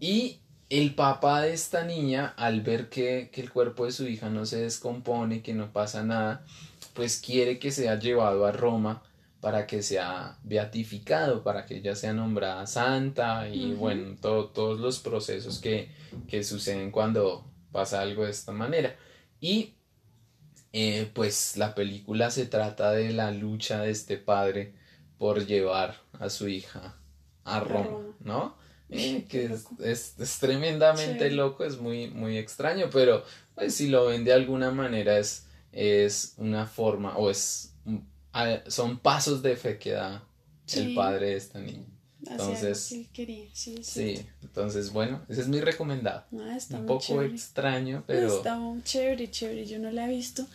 Y 0.00 0.40
el 0.68 0.94
papá 0.94 1.42
de 1.42 1.52
esta 1.52 1.84
niña, 1.84 2.34
al 2.36 2.60
ver 2.60 2.88
que, 2.88 3.30
que, 3.32 3.40
el 3.40 3.50
cuerpo 3.50 3.86
de 3.86 3.92
su 3.92 4.06
hija 4.06 4.28
no 4.28 4.46
se 4.46 4.60
descompone, 4.60 5.42
que 5.42 5.54
no 5.54 5.72
pasa 5.72 6.02
nada, 6.04 6.44
pues 6.94 7.20
quiere 7.20 7.58
que 7.58 7.70
sea 7.70 7.98
llevado 7.98 8.46
a 8.46 8.52
Roma 8.52 9.02
para 9.40 9.66
que 9.66 9.82
sea 9.82 10.36
beatificado, 10.42 11.42
para 11.44 11.64
que 11.64 11.76
ella 11.76 11.94
sea 11.94 12.12
nombrada 12.12 12.66
santa 12.66 13.48
y 13.48 13.72
bueno, 13.72 14.16
todos 14.20 14.80
los 14.80 14.98
procesos 14.98 15.60
que, 15.60 15.90
que, 16.26 16.42
suceden 16.42 16.90
cuando 16.90 17.44
pasa 17.70 18.00
algo 18.00 18.24
de 18.24 18.32
esta 18.32 18.52
manera. 18.52 18.96
Y 19.40 19.74
eh, 20.72 21.10
pues 21.14 21.56
la 21.56 21.74
película 21.74 22.30
se 22.30 22.46
trata 22.46 22.92
de 22.92 23.12
la 23.12 23.30
lucha 23.30 23.80
de 23.80 23.90
este 23.90 24.16
padre 24.16 24.74
por 25.18 25.46
llevar 25.46 25.96
a 26.18 26.30
su 26.30 26.48
hija 26.48 26.96
a 27.44 27.60
Roma, 27.60 28.14
¿no? 28.20 28.56
Eh, 28.90 29.26
que 29.28 29.46
es, 29.80 30.14
es, 30.18 30.38
tremendamente 30.38 31.30
loco, 31.30 31.64
es 31.64 31.78
muy, 31.78 32.08
muy 32.08 32.38
extraño, 32.38 32.88
pero 32.90 33.22
pues 33.54 33.74
si 33.74 33.88
lo 33.88 34.06
ven 34.06 34.24
de 34.24 34.32
alguna 34.32 34.70
manera 34.70 35.18
es, 35.18 35.46
es 35.72 36.34
una 36.38 36.66
forma 36.66 37.16
o 37.18 37.30
es 37.30 37.74
son 38.68 38.98
pasos 38.98 39.42
de 39.42 39.56
fe 39.56 39.78
que 39.78 39.92
da 39.92 40.24
el 40.74 40.94
padre 40.94 41.30
de 41.30 41.36
esta 41.36 41.58
niña. 41.58 41.86
Entonces, 42.26 43.06
sí, 43.82 44.26
entonces 44.42 44.92
bueno, 44.92 45.22
ese 45.28 45.42
es 45.42 45.48
mi 45.48 45.60
recomendado. 45.60 46.24
Ah, 46.32 46.58
Un 46.70 46.86
poco 46.86 47.22
extraño, 47.22 48.02
pero... 48.06 48.38
Está 48.38 48.60
chévere, 48.84 49.30
chévere, 49.30 49.66
yo 49.66 49.78
no 49.78 49.90
la 49.90 50.06
he 50.06 50.14
visto 50.14 50.46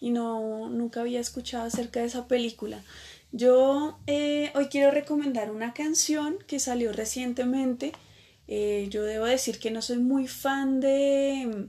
y 0.00 0.10
no, 0.10 0.68
nunca 0.68 1.00
había 1.00 1.20
escuchado 1.20 1.64
acerca 1.64 2.00
de 2.00 2.06
esa 2.06 2.26
película. 2.26 2.82
Yo 3.30 3.98
eh, 4.06 4.50
hoy 4.54 4.66
quiero 4.66 4.90
recomendar 4.90 5.50
una 5.50 5.72
canción 5.72 6.38
que 6.46 6.58
salió 6.58 6.92
recientemente. 6.92 7.92
Eh, 8.48 8.88
yo 8.90 9.04
debo 9.04 9.24
decir 9.24 9.60
que 9.60 9.70
no 9.70 9.80
soy 9.80 9.98
muy 9.98 10.26
fan 10.26 10.80
de 10.80 11.68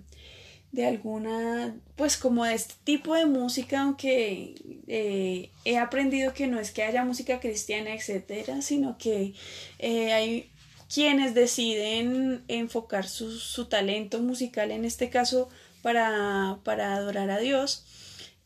de 0.73 0.87
alguna, 0.87 1.75
pues 1.95 2.17
como 2.17 2.45
de 2.45 2.55
este 2.55 2.73
tipo 2.83 3.13
de 3.13 3.27
música, 3.27 3.81
aunque 3.81 4.55
eh, 4.87 5.51
he 5.65 5.77
aprendido 5.77 6.33
que 6.33 6.47
no 6.47 6.59
es 6.59 6.71
que 6.71 6.81
haya 6.81 7.05
música 7.05 7.39
cristiana, 7.39 7.93
etcétera, 7.93 8.59
sino 8.63 8.97
que 8.97 9.35
eh, 9.77 10.13
hay 10.13 10.51
quienes 10.91 11.35
deciden 11.35 12.43
enfocar 12.47 13.07
su, 13.07 13.65
talento 13.65 14.19
musical, 14.19 14.71
en 14.71 14.83
este 14.83 15.11
caso, 15.11 15.47
para, 15.83 16.57
para 16.63 16.95
adorar 16.95 17.29
a 17.29 17.37
Dios. 17.37 17.85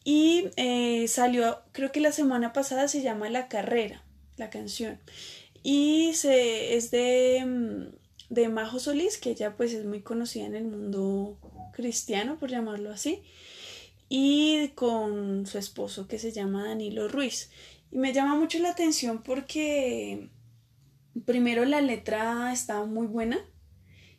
Y 0.03 0.49
eh, 0.57 1.07
salió, 1.07 1.61
creo 1.71 1.93
que 1.93 2.01
la 2.01 2.11
semana 2.11 2.51
pasada 2.51 2.89
se 2.89 3.01
llama 3.01 3.29
La 3.29 3.47
Carrera, 3.47 4.03
la 4.35 4.49
canción. 4.49 4.99
Y 5.63 6.11
se, 6.13 6.75
es 6.75 6.91
de, 6.91 7.43
mm, 7.45 8.06
de 8.29 8.49
Majo 8.49 8.79
Solís, 8.79 9.17
que 9.17 9.31
ella 9.31 9.55
pues 9.55 9.73
es 9.73 9.85
muy 9.85 10.01
conocida 10.01 10.45
en 10.45 10.55
el 10.55 10.65
mundo 10.65 11.37
cristiano, 11.73 12.37
por 12.37 12.49
llamarlo 12.49 12.91
así, 12.91 13.21
y 14.09 14.69
con 14.69 15.45
su 15.45 15.57
esposo 15.57 16.07
que 16.07 16.19
se 16.19 16.31
llama 16.31 16.67
Danilo 16.67 17.07
Ruiz. 17.07 17.49
Y 17.91 17.97
me 17.97 18.13
llama 18.13 18.35
mucho 18.35 18.59
la 18.59 18.71
atención 18.71 19.21
porque 19.23 20.29
primero 21.25 21.65
la 21.65 21.81
letra 21.81 22.51
estaba 22.51 22.85
muy 22.85 23.07
buena 23.07 23.39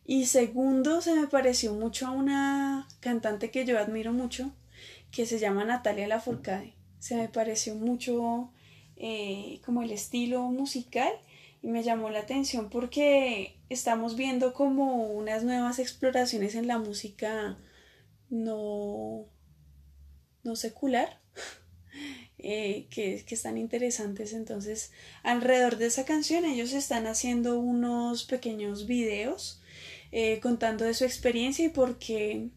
y 0.04 0.26
segundo 0.26 1.00
se 1.02 1.14
me 1.14 1.26
pareció 1.26 1.74
mucho 1.74 2.06
a 2.06 2.10
una 2.10 2.88
cantante 3.00 3.50
que 3.50 3.66
yo 3.66 3.78
admiro 3.78 4.12
mucho 4.12 4.50
que 5.10 5.26
se 5.26 5.38
llama 5.38 5.64
Natalia 5.64 6.08
Lafourcade. 6.08 6.74
Se 6.98 7.14
me 7.14 7.28
pareció 7.28 7.74
mucho 7.74 8.50
eh, 8.96 9.60
como 9.64 9.82
el 9.82 9.90
estilo 9.90 10.42
musical 10.44 11.12
y 11.62 11.68
me 11.68 11.82
llamó 11.82 12.10
la 12.10 12.20
atención 12.20 12.70
porque 12.70 13.57
estamos 13.68 14.16
viendo 14.16 14.54
como 14.54 15.06
unas 15.08 15.44
nuevas 15.44 15.78
exploraciones 15.78 16.54
en 16.54 16.66
la 16.66 16.78
música 16.78 17.58
no, 18.30 19.26
no 20.42 20.56
secular 20.56 21.20
eh, 22.38 22.86
que, 22.90 23.24
están 23.28 23.58
interesantes. 23.58 24.32
Entonces 24.32 24.92
alrededor 25.22 25.76
de 25.76 25.86
esa 25.86 26.04
canción 26.04 26.44
ellos 26.44 26.72
están 26.72 27.06
haciendo 27.06 27.58
unos 27.58 28.24
pequeños 28.24 28.86
videos 28.86 29.60
eh, 30.12 30.40
contando 30.40 30.84
de 30.84 30.94
su 30.94 31.04
experiencia 31.04 31.66
y 31.66 31.70
por 31.70 31.98
qué 31.98 32.48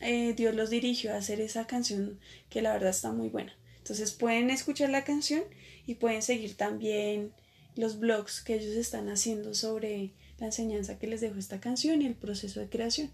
eh, 0.00 0.34
Dios 0.34 0.54
los 0.54 0.70
dirigió 0.70 1.12
a 1.12 1.18
hacer 1.18 1.40
esa 1.40 1.66
canción 1.66 2.18
que 2.50 2.62
la 2.62 2.72
verdad 2.72 2.90
está 2.90 3.12
muy 3.12 3.28
buena. 3.28 3.56
Entonces 3.78 4.12
pueden 4.12 4.50
escuchar 4.50 4.90
la 4.90 5.04
canción 5.04 5.44
y 5.86 5.94
pueden 5.94 6.22
seguir 6.22 6.56
también 6.56 7.32
los 7.76 8.00
blogs 8.00 8.42
que 8.42 8.54
ellos 8.54 8.74
están 8.74 9.08
haciendo 9.08 9.54
sobre 9.54 10.12
la 10.38 10.46
enseñanza 10.46 10.98
que 10.98 11.06
les 11.06 11.20
dejó 11.20 11.36
esta 11.36 11.60
canción 11.60 12.02
y 12.02 12.06
el 12.06 12.14
proceso 12.14 12.60
de 12.60 12.68
creación. 12.68 13.10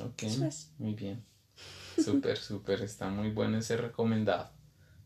Ok, 0.00 0.24
muy 0.78 0.94
bien. 0.94 1.24
Súper, 2.02 2.36
súper, 2.38 2.82
está 2.82 3.08
muy 3.08 3.30
bueno 3.30 3.58
ese 3.58 3.76
recomendado. 3.76 4.50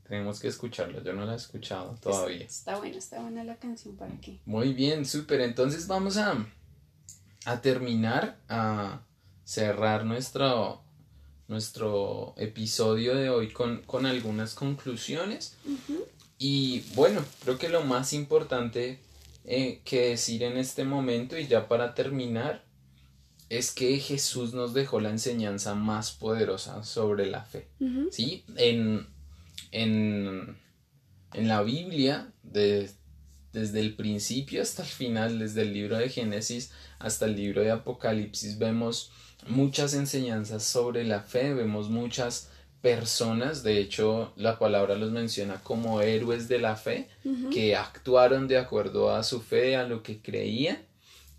Tenemos 0.09 0.41
que 0.41 0.49
escucharlo, 0.49 1.05
yo 1.05 1.13
no 1.13 1.25
la 1.25 1.35
he 1.35 1.37
escuchado 1.37 1.95
todavía. 2.01 2.45
Está, 2.45 2.79
buena, 2.79 2.97
está 2.97 3.21
buena 3.21 3.45
la 3.45 3.57
canción 3.57 3.97
para 3.97 4.13
aquí. 4.13 4.41
Muy 4.45 4.75
bien, 4.75 5.07
súper. 5.07 5.41
Entonces 5.41 5.87
vamos 5.87 6.17
a, 6.17 6.47
a 7.45 7.61
terminar, 7.61 8.37
a 8.49 9.03
cerrar 9.45 10.05
nuestro, 10.05 10.83
nuestro 11.47 12.35
episodio 12.39 13.15
de 13.15 13.31
hoy 13.31 13.53
con, 13.53 13.83
con 13.83 14.05
algunas 14.05 14.55
conclusiones. 14.55 15.55
Y 16.39 16.81
bueno, 16.97 17.23
creo 17.45 17.59
que 17.59 17.69
lo 17.69 17.85
más 17.85 18.13
importante 18.13 18.99
eh, 19.45 19.81
que 19.85 20.11
decir 20.11 20.43
en 20.43 20.57
este 20.57 20.85
momento 20.85 21.39
y 21.39 21.47
ya 21.47 21.69
para 21.69 21.95
terminar 21.95 22.65
es 23.49 23.73
que 23.73 23.99
Jesús 23.99 24.55
nos 24.55 24.75
dejó 24.75 25.01
la 25.01 25.11
enseñanza 25.11 25.75
más 25.75 26.13
poderosa 26.13 26.85
sobre 26.85 27.27
la 27.27 27.43
fe. 27.43 27.69
¿Sí? 28.13 28.45
En, 28.57 29.09
en, 29.73 30.57
en, 31.33 31.49
la 31.49 31.63
Biblia, 31.63 32.33
desde 32.45 33.81
el 33.81 33.97
principio 33.97 34.63
hasta 34.63 34.83
el 34.83 34.89
final, 34.89 35.41
desde 35.41 35.63
el 35.63 35.73
libro 35.73 35.99
de 35.99 36.09
Génesis 36.09 36.71
hasta 37.01 37.25
el 37.25 37.35
libro 37.35 37.63
de 37.63 37.73
Apocalipsis, 37.73 38.57
vemos 38.59 39.11
muchas 39.49 39.95
enseñanzas 39.95 40.63
sobre 40.63 41.05
la 41.05 41.21
fe, 41.21 41.53
vemos 41.53 41.89
muchas 41.89 42.50
personas, 42.81 43.63
de 43.63 43.79
hecho 43.79 44.33
la 44.37 44.59
palabra 44.59 44.95
los 44.95 45.11
menciona 45.11 45.63
como 45.63 46.01
héroes 46.01 46.49
de 46.49 46.59
la 46.59 46.77
fe, 46.77 47.09
que 47.53 47.77
actuaron 47.77 48.49
de 48.49 48.59
acuerdo 48.59 49.15
a 49.15 49.23
su 49.23 49.41
fe, 49.41 49.77
a 49.77 49.87
lo 49.87 50.03
que 50.03 50.21
creían 50.21 50.79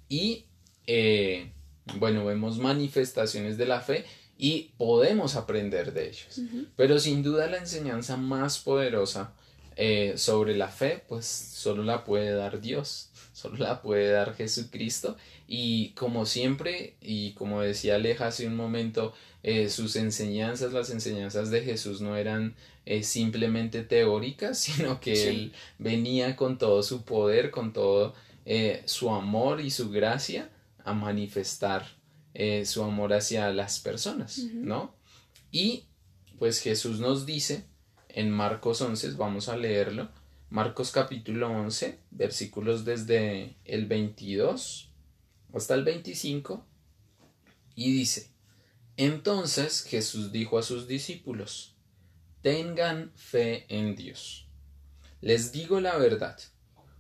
y 0.08 0.46
eh, 0.88 1.52
bueno, 1.98 2.26
vemos 2.26 2.58
manifestaciones 2.58 3.58
de 3.58 3.66
la 3.66 3.82
fe 3.82 4.06
y 4.38 4.72
podemos 4.78 5.36
aprender 5.36 5.94
de 5.94 6.10
ellos. 6.10 6.42
Pero 6.76 7.00
sin 7.00 7.24
duda 7.24 7.48
la 7.48 7.58
enseñanza 7.58 8.18
más 8.18 8.60
poderosa 8.60 9.34
eh, 9.76 10.14
sobre 10.18 10.56
la 10.56 10.68
fe, 10.68 11.04
pues 11.08 11.26
solo 11.26 11.84
la 11.84 12.04
puede 12.04 12.34
dar 12.34 12.60
Dios, 12.62 13.10
solo 13.34 13.58
la 13.58 13.82
puede 13.82 14.12
dar 14.12 14.36
Jesucristo. 14.36 15.18
Y 15.54 15.90
como 15.96 16.26
siempre, 16.26 16.96
y 17.02 17.34
como 17.34 17.60
decía 17.60 17.96
Aleja 17.96 18.28
hace 18.28 18.48
un 18.48 18.56
momento, 18.56 19.14
eh, 19.44 19.68
sus 19.68 19.98
enseñanzas, 19.98 20.72
las 20.72 20.92
enseñanzas 20.92 21.52
de 21.52 21.62
Jesús 21.62 22.00
no 22.00 22.16
eran 22.16 22.56
eh, 22.86 23.04
simplemente 23.04 23.84
teóricas, 23.84 24.60
sino 24.62 25.02
que 25.02 25.28
Él 25.28 25.52
venía 25.78 26.38
con 26.38 26.58
todo 26.58 26.82
su 26.84 27.04
poder, 27.04 27.52
con 27.52 27.74
todo 27.74 28.14
eh, 28.46 28.82
su 28.86 29.10
amor 29.10 29.60
y 29.60 29.72
su 29.72 29.92
gracia 29.92 30.50
a 30.86 30.94
manifestar 30.94 31.86
su 32.64 32.82
amor 32.82 33.12
hacia 33.12 33.52
las 33.52 33.82
personas, 33.82 34.38
¿no? 34.54 34.96
Y 35.52 35.84
pues 36.40 36.62
Jesús 36.62 37.02
nos 37.02 37.26
dice 37.26 37.66
en 38.08 38.32
Marcos 38.32 38.80
11, 38.80 39.12
vamos 39.16 39.50
a 39.50 39.58
leerlo, 39.58 40.08
Marcos 40.50 40.92
capítulo 40.92 41.50
11, 41.50 42.00
versículos 42.12 42.86
desde 42.86 43.58
el 43.66 43.86
22 43.86 44.91
hasta 45.54 45.74
el 45.74 45.84
25, 45.84 46.66
y 47.76 47.92
dice, 47.92 48.32
entonces 48.98 49.84
Jesús 49.84 50.32
dijo 50.32 50.58
a 50.58 50.64
sus 50.64 50.88
discípulos, 50.88 51.76
tengan 52.42 53.12
fe 53.16 53.66
en 53.70 53.96
Dios. 53.96 54.48
Les 55.22 55.52
digo 55.52 55.80
la 55.80 55.98
verdad, 55.98 56.38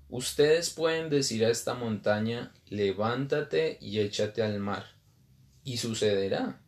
ustedes 0.09 0.69
pueden 0.69 1.09
decir 1.09 1.45
a 1.45 1.49
esta 1.49 1.73
montaña, 1.73 2.53
levántate 2.67 3.77
y 3.81 3.99
échate 3.99 4.43
al 4.43 4.59
mar, 4.59 4.85
y 5.63 5.77
sucederá. 5.77 6.61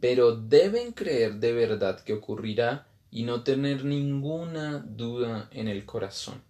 Pero 0.00 0.36
deben 0.36 0.92
creer 0.92 1.36
de 1.36 1.52
verdad 1.52 2.00
que 2.00 2.12
ocurrirá 2.12 2.88
y 3.10 3.24
no 3.24 3.44
tener 3.44 3.84
ninguna 3.84 4.78
duda 4.78 5.48
en 5.52 5.68
el 5.68 5.84
corazón. 5.84 6.42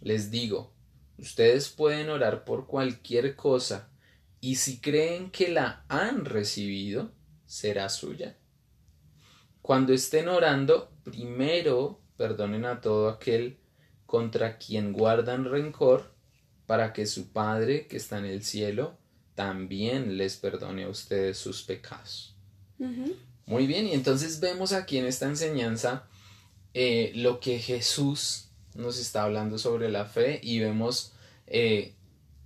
Les 0.00 0.30
digo, 0.30 0.72
ustedes 1.20 1.68
pueden 1.68 2.08
orar 2.10 2.44
por 2.44 2.66
cualquier 2.66 3.36
cosa 3.36 3.90
y 4.40 4.56
si 4.56 4.80
creen 4.80 5.30
que 5.30 5.48
la 5.48 5.84
han 5.88 6.24
recibido, 6.24 7.12
será 7.46 7.88
suya. 7.88 8.36
Cuando 9.60 9.92
estén 9.92 10.28
orando, 10.28 10.92
primero 11.04 12.00
perdonen 12.16 12.64
a 12.64 12.80
todo 12.80 13.08
aquel 13.08 13.58
contra 14.06 14.58
quien 14.58 14.92
guardan 14.92 15.44
rencor, 15.44 16.14
para 16.66 16.92
que 16.92 17.06
su 17.06 17.32
Padre 17.32 17.86
que 17.86 17.96
está 17.96 18.18
en 18.18 18.26
el 18.26 18.44
cielo 18.44 18.96
también 19.34 20.16
les 20.16 20.36
perdone 20.36 20.84
a 20.84 20.88
ustedes 20.88 21.36
sus 21.36 21.62
pecados. 21.62 22.36
Muy 23.46 23.66
bien, 23.66 23.86
y 23.86 23.92
entonces 23.92 24.38
vemos 24.40 24.72
aquí 24.72 24.98
en 24.98 25.06
esta 25.06 25.26
enseñanza 25.26 26.08
eh, 26.72 27.12
lo 27.16 27.40
que 27.40 27.58
Jesús 27.58 28.49
nos 28.74 28.98
está 28.98 29.24
hablando 29.24 29.58
sobre 29.58 29.90
la 29.90 30.04
fe 30.04 30.40
y 30.42 30.60
vemos 30.60 31.12
eh, 31.46 31.94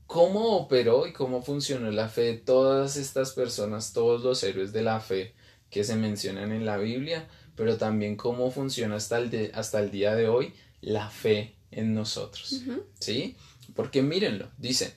cómo 0.07 0.57
operó 0.57 1.07
y 1.07 1.13
cómo 1.13 1.43
funcionó 1.43 1.91
la 1.91 2.09
fe 2.09 2.23
de 2.23 2.35
todas 2.35 2.97
estas 2.97 3.33
personas, 3.33 3.93
todos 3.93 4.23
los 4.23 4.43
héroes 4.43 4.73
de 4.73 4.83
la 4.83 5.01
fe 5.01 5.35
que 5.71 5.85
se 5.85 5.97
mencionan 5.97 6.53
en 6.53 6.65
la 6.65 6.77
Biblia, 6.77 7.29
pero 7.57 7.77
también 7.77 8.17
cómo 8.17 8.51
funciona 8.51 8.97
hasta 8.97 9.19
el, 9.19 9.51
hasta 9.55 9.81
el 9.81 9.91
día 9.91 10.15
de 10.15 10.29
hoy 10.29 10.53
la 10.81 11.11
fe 11.11 11.55
en 11.71 11.95
nosotros. 11.95 12.63
¿Sí? 13.01 13.37
Porque 13.75 14.03
mírenlo, 14.03 14.51
dice, 14.59 14.95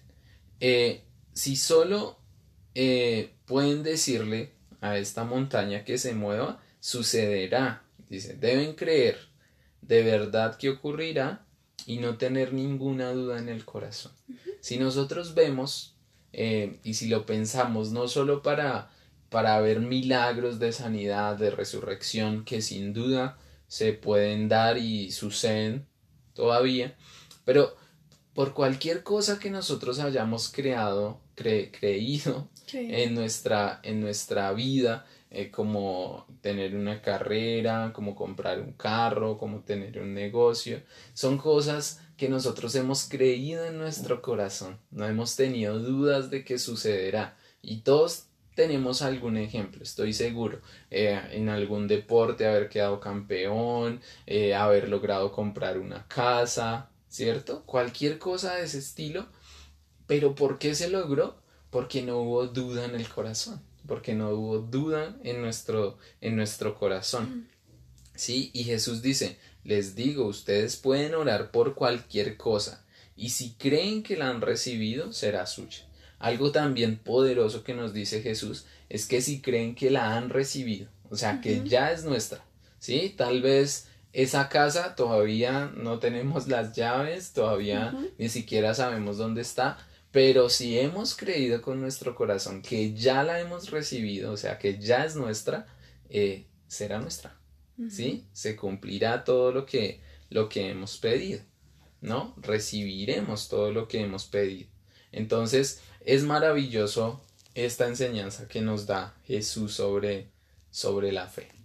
eh, 0.60 1.02
si 1.34 1.56
solo 1.56 2.20
eh, 2.76 3.32
pueden 3.46 3.84
decirle 3.84 4.52
a 4.82 4.98
esta 4.98 5.24
montaña 5.24 5.84
que 5.84 5.98
se 5.98 6.14
mueva, 6.14 6.62
sucederá. 6.80 7.84
Dice, 8.10 8.36
deben 8.36 8.74
creer 8.76 9.27
de 9.82 10.04
verdad 10.04 10.58
que 10.58 10.70
ocurrirá 10.70 11.46
y 11.86 11.98
no 11.98 12.18
tener 12.18 12.54
ninguna 12.54 13.12
duda 13.12 13.40
en 13.40 13.50
el 13.50 13.66
corazón. 13.66 14.12
Si 14.60 14.78
nosotros 14.78 15.34
vemos 15.34 15.96
eh, 16.34 16.80
y 16.84 16.96
si 16.96 17.08
lo 17.08 17.26
pensamos, 17.26 17.92
no 17.92 18.08
solo 18.08 18.42
para, 18.42 18.92
para 19.30 19.60
ver 19.62 19.80
milagros 19.80 20.60
de 20.60 20.72
sanidad, 20.72 21.38
de 21.38 21.52
resurrección, 21.52 22.44
que 22.44 22.62
sin 22.62 22.94
duda 22.94 23.38
se 23.68 23.94
pueden 23.94 24.50
dar 24.50 24.78
y 24.78 25.12
suceden 25.12 25.88
todavía, 26.34 26.96
pero 27.46 27.76
por 28.34 28.54
cualquier 28.54 29.04
cosa 29.04 29.40
que 29.40 29.50
nosotros 29.50 30.00
hayamos 30.00 30.50
creado, 30.50 31.20
creído 31.34 32.50
en, 32.72 33.16
nuestra, 33.16 33.80
en 33.84 34.00
nuestra 34.00 34.52
vida, 34.54 35.06
eh, 35.38 35.52
como 35.52 36.26
tener 36.42 36.76
una 36.76 37.00
carrera, 37.00 37.92
como 37.94 38.16
comprar 38.16 38.60
un 38.60 38.74
carro, 38.74 39.38
como 39.38 39.60
tener 39.60 40.00
un 40.00 40.16
negocio. 40.16 40.82
Son 41.14 41.38
cosas 41.38 42.02
que 42.18 42.28
nosotros 42.28 42.74
hemos 42.74 43.08
creído 43.08 43.64
en 43.66 43.78
nuestro 43.78 44.24
corazón, 44.24 44.80
no 44.90 45.06
hemos 45.06 45.36
tenido 45.36 45.78
dudas 45.78 46.32
de 46.32 46.44
que 46.44 46.58
sucederá. 46.58 47.38
Y 47.62 47.82
todos 47.82 48.26
tenemos 48.56 49.04
algún 49.04 49.38
ejemplo, 49.38 49.84
estoy 49.84 50.12
seguro, 50.12 50.60
eh, 50.90 51.22
en 51.32 51.50
algún 51.50 51.88
deporte, 51.88 52.48
haber 52.48 52.68
quedado 52.68 53.00
campeón, 53.00 54.02
eh, 54.26 54.56
haber 54.56 54.90
logrado 54.90 55.32
comprar 55.32 55.78
una 55.78 56.08
casa, 56.08 56.90
¿cierto? 57.10 57.62
Cualquier 57.68 58.18
cosa 58.18 58.56
de 58.56 58.64
ese 58.64 58.80
estilo. 58.80 59.28
Pero 60.08 60.34
¿por 60.34 60.58
qué 60.58 60.74
se 60.74 60.90
logró? 60.90 61.36
Porque 61.70 62.02
no 62.02 62.22
hubo 62.22 62.48
duda 62.48 62.86
en 62.86 62.96
el 62.96 63.08
corazón 63.08 63.67
porque 63.88 64.14
no 64.14 64.30
hubo 64.32 64.60
duda 64.60 65.18
en 65.24 65.42
nuestro, 65.42 65.98
en 66.22 66.36
nuestro 66.36 66.76
corazón. 66.76 67.48
¿Sí? 68.16 68.52
Y 68.54 68.64
Jesús 68.64 69.02
dice, 69.02 69.38
les 69.64 69.96
digo, 69.96 70.26
ustedes 70.26 70.76
pueden 70.76 71.14
orar 71.16 71.52
por 71.52 71.76
cualquier 71.76 72.38
cosa, 72.38 72.84
y 73.16 73.30
si 73.30 73.54
creen 73.54 74.04
que 74.04 74.16
la 74.16 74.30
han 74.30 74.42
recibido, 74.42 75.12
será 75.12 75.46
suya. 75.46 75.86
Algo 76.20 76.52
también 76.52 76.98
poderoso 76.98 77.64
que 77.64 77.74
nos 77.74 77.94
dice 77.94 78.22
Jesús 78.22 78.66
es 78.90 79.06
que 79.08 79.22
si 79.22 79.42
creen 79.42 79.76
que 79.76 79.92
la 79.92 80.16
han 80.16 80.30
recibido, 80.30 80.88
o 81.10 81.16
sea, 81.16 81.42
que 81.42 81.64
ya 81.64 81.92
es 81.92 82.06
nuestra, 82.06 82.44
¿sí? 82.80 83.14
Tal 83.16 83.42
vez 83.42 83.88
esa 84.14 84.50
casa 84.50 84.96
todavía 84.96 85.72
no 85.76 86.00
tenemos 86.00 86.48
las 86.48 86.74
llaves, 86.76 87.34
todavía 87.34 87.96
ni 88.18 88.30
siquiera 88.30 88.74
sabemos 88.74 89.18
dónde 89.18 89.42
está, 89.42 89.78
pero 90.12 90.50
si 90.50 90.80
hemos 90.80 91.16
creído 91.16 91.62
con 91.62 91.82
nuestro 91.82 92.16
corazón 92.16 92.62
que 92.62 92.94
ya 92.94 93.24
la 93.24 93.40
hemos 93.40 93.72
recibido, 93.72 94.32
o 94.32 94.38
sea, 94.38 94.58
que 94.58 94.80
ya 94.80 95.06
es 95.06 95.16
nuestra, 95.16 95.68
eh, 96.10 96.46
será 96.68 97.00
nuestra. 97.00 97.38
¿Sí? 97.90 98.26
Se 98.34 98.56
cumplirá 98.56 99.24
todo 99.24 99.52
lo 99.52 99.68
que, 99.68 100.02
lo 100.32 100.50
que 100.50 100.72
hemos 100.72 100.98
pedido. 100.98 101.42
¿No? 102.02 102.34
Recibiremos 102.38 103.50
todo 103.50 103.72
lo 103.72 103.88
que 103.88 104.02
hemos 104.02 104.26
pedido. 104.26 104.68
Entonces, 105.12 105.82
es 106.02 106.24
maravilloso 106.24 107.22
esta 107.54 107.88
enseñanza 107.88 108.48
que 108.48 108.62
nos 108.62 108.88
da 108.88 109.16
Jesús 109.26 109.74
sobre, 109.74 110.30
sobre 110.72 111.12
la 111.12 111.28
fe. 111.28 111.57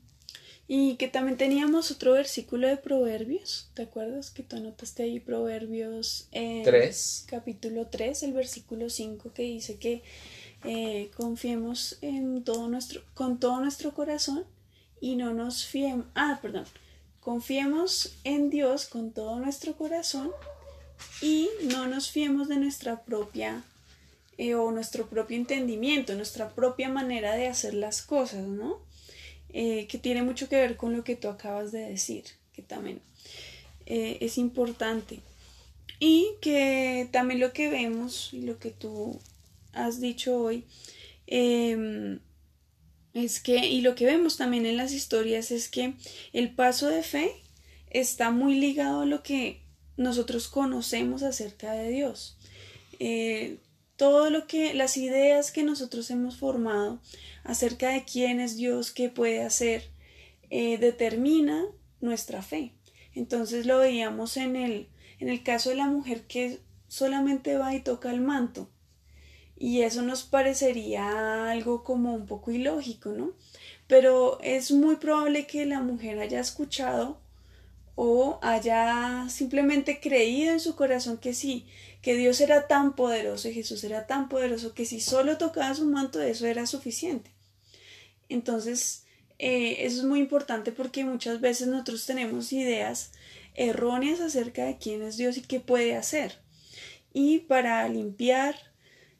Y 0.68 0.96
que 0.96 1.08
también 1.08 1.36
teníamos 1.36 1.90
otro 1.90 2.12
versículo 2.12 2.68
de 2.68 2.76
Proverbios, 2.76 3.68
¿te 3.74 3.82
acuerdas 3.82 4.30
que 4.30 4.42
tú 4.42 4.56
anotaste 4.56 5.02
ahí 5.02 5.20
Proverbios 5.20 6.28
3? 6.30 7.24
Capítulo 7.26 7.88
3, 7.88 8.22
el 8.22 8.32
versículo 8.32 8.88
5 8.88 9.32
que 9.34 9.42
dice 9.42 9.76
que 9.76 10.02
eh, 10.64 11.10
confiemos 11.16 11.98
en 12.00 12.44
todo 12.44 12.68
nuestro, 12.68 13.02
con 13.14 13.40
todo 13.40 13.60
nuestro 13.60 13.92
corazón 13.92 14.44
y 15.00 15.16
no 15.16 15.34
nos 15.34 15.66
fiemos, 15.66 16.06
ah, 16.14 16.38
perdón, 16.40 16.64
confiemos 17.20 18.14
en 18.22 18.48
Dios 18.48 18.86
con 18.86 19.10
todo 19.10 19.40
nuestro 19.40 19.76
corazón 19.76 20.30
y 21.20 21.50
no 21.64 21.88
nos 21.88 22.10
fiemos 22.10 22.48
de 22.48 22.56
nuestra 22.56 23.02
propia 23.02 23.64
eh, 24.38 24.54
o 24.54 24.70
nuestro 24.70 25.08
propio 25.08 25.36
entendimiento, 25.36 26.14
nuestra 26.14 26.50
propia 26.50 26.88
manera 26.88 27.34
de 27.34 27.48
hacer 27.48 27.74
las 27.74 28.02
cosas, 28.02 28.46
¿no? 28.46 28.78
Eh, 29.54 29.86
que 29.86 29.98
tiene 29.98 30.22
mucho 30.22 30.48
que 30.48 30.56
ver 30.56 30.76
con 30.76 30.96
lo 30.96 31.04
que 31.04 31.14
tú 31.14 31.28
acabas 31.28 31.72
de 31.72 31.80
decir, 31.80 32.24
que 32.54 32.62
también 32.62 33.00
eh, 33.86 34.18
es 34.20 34.38
importante. 34.38 35.20
Y 36.00 36.30
que 36.40 37.08
también 37.12 37.40
lo 37.40 37.52
que 37.52 37.68
vemos 37.68 38.30
y 38.32 38.42
lo 38.42 38.58
que 38.58 38.70
tú 38.70 39.20
has 39.72 40.00
dicho 40.00 40.36
hoy 40.36 40.64
em, 41.26 42.18
es 43.14 43.40
que, 43.40 43.68
y 43.68 43.82
lo 43.82 43.94
que 43.94 44.06
vemos 44.06 44.36
también 44.36 44.66
en 44.66 44.76
las 44.76 44.92
historias 44.92 45.50
es 45.50 45.68
que 45.68 45.94
el 46.32 46.54
paso 46.54 46.88
de 46.88 47.02
fe 47.02 47.32
está 47.90 48.30
muy 48.30 48.54
ligado 48.54 49.02
a 49.02 49.06
lo 49.06 49.22
que 49.22 49.60
nosotros 49.96 50.48
conocemos 50.48 51.22
acerca 51.22 51.72
de 51.72 51.90
Dios. 51.90 52.38
Eh, 52.98 53.58
todo 54.02 54.30
lo 54.30 54.48
que, 54.48 54.74
las 54.74 54.96
ideas 54.96 55.52
que 55.52 55.62
nosotros 55.62 56.10
hemos 56.10 56.36
formado 56.36 57.00
acerca 57.44 57.90
de 57.90 58.02
quién 58.04 58.40
es 58.40 58.56
Dios, 58.56 58.90
qué 58.90 59.08
puede 59.08 59.44
hacer, 59.44 59.90
eh, 60.50 60.76
determina 60.76 61.66
nuestra 62.00 62.42
fe. 62.42 62.72
Entonces 63.14 63.64
lo 63.64 63.78
veíamos 63.78 64.36
en 64.36 64.56
el, 64.56 64.88
en 65.20 65.28
el 65.28 65.44
caso 65.44 65.70
de 65.70 65.76
la 65.76 65.86
mujer 65.86 66.22
que 66.26 66.58
solamente 66.88 67.56
va 67.56 67.76
y 67.76 67.80
toca 67.80 68.10
el 68.10 68.20
manto. 68.20 68.68
Y 69.56 69.82
eso 69.82 70.02
nos 70.02 70.24
parecería 70.24 71.52
algo 71.52 71.84
como 71.84 72.12
un 72.12 72.26
poco 72.26 72.50
ilógico, 72.50 73.10
¿no? 73.10 73.34
Pero 73.86 74.40
es 74.40 74.72
muy 74.72 74.96
probable 74.96 75.46
que 75.46 75.64
la 75.64 75.78
mujer 75.78 76.18
haya 76.18 76.40
escuchado 76.40 77.20
o 77.94 78.40
haya 78.42 79.26
simplemente 79.28 80.00
creído 80.00 80.52
en 80.52 80.58
su 80.58 80.74
corazón 80.74 81.18
que 81.18 81.34
sí, 81.34 81.66
que 82.02 82.16
Dios 82.16 82.40
era 82.40 82.66
tan 82.66 82.94
poderoso 82.94 83.48
y 83.48 83.54
Jesús 83.54 83.84
era 83.84 84.06
tan 84.06 84.28
poderoso 84.28 84.74
que 84.74 84.84
si 84.84 85.00
solo 85.00 85.38
tocaba 85.38 85.74
su 85.74 85.86
manto 85.86 86.20
eso 86.20 86.46
era 86.46 86.66
suficiente. 86.66 87.30
Entonces, 88.28 89.04
eh, 89.38 89.86
eso 89.86 90.00
es 90.00 90.04
muy 90.04 90.18
importante 90.18 90.72
porque 90.72 91.04
muchas 91.04 91.40
veces 91.40 91.68
nosotros 91.68 92.04
tenemos 92.04 92.52
ideas 92.52 93.12
erróneas 93.54 94.20
acerca 94.20 94.64
de 94.64 94.78
quién 94.78 95.02
es 95.02 95.16
Dios 95.16 95.36
y 95.36 95.42
qué 95.42 95.60
puede 95.60 95.96
hacer. 95.96 96.38
Y 97.12 97.40
para 97.40 97.88
limpiar, 97.88 98.56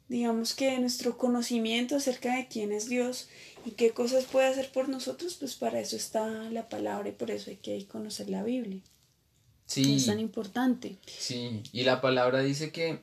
digamos 0.09 0.55
que 0.55 0.79
nuestro 0.79 1.17
conocimiento 1.17 1.97
acerca 1.97 2.37
de 2.37 2.49
quién 2.49 2.73
es 2.73 2.89
Dios 2.89 3.29
y 3.65 3.73
qué 3.73 3.91
cosas 3.91 4.25
puede 4.25 4.49
hacer 4.49 4.73
por 4.73 4.89
nosotros, 4.89 5.37
pues 5.39 5.55
para 5.55 5.81
eso 5.81 5.97
está 5.97 6.27
la 6.51 6.69
palabra 6.69 7.11
y 7.11 7.13
por 7.13 7.31
eso 7.31 7.51
hay 7.51 7.57
que 7.57 7.87
conocer 7.87 8.29
la 8.29 8.43
Biblia. 8.43 8.83
Sí. 9.73 9.97
Es 9.97 10.07
tan 10.07 10.21
importante. 10.21 10.97
Sí, 11.07 11.63
y 11.73 11.85
la 11.85 12.01
palabra 12.01 12.41
dice 12.41 12.71
que 12.73 13.01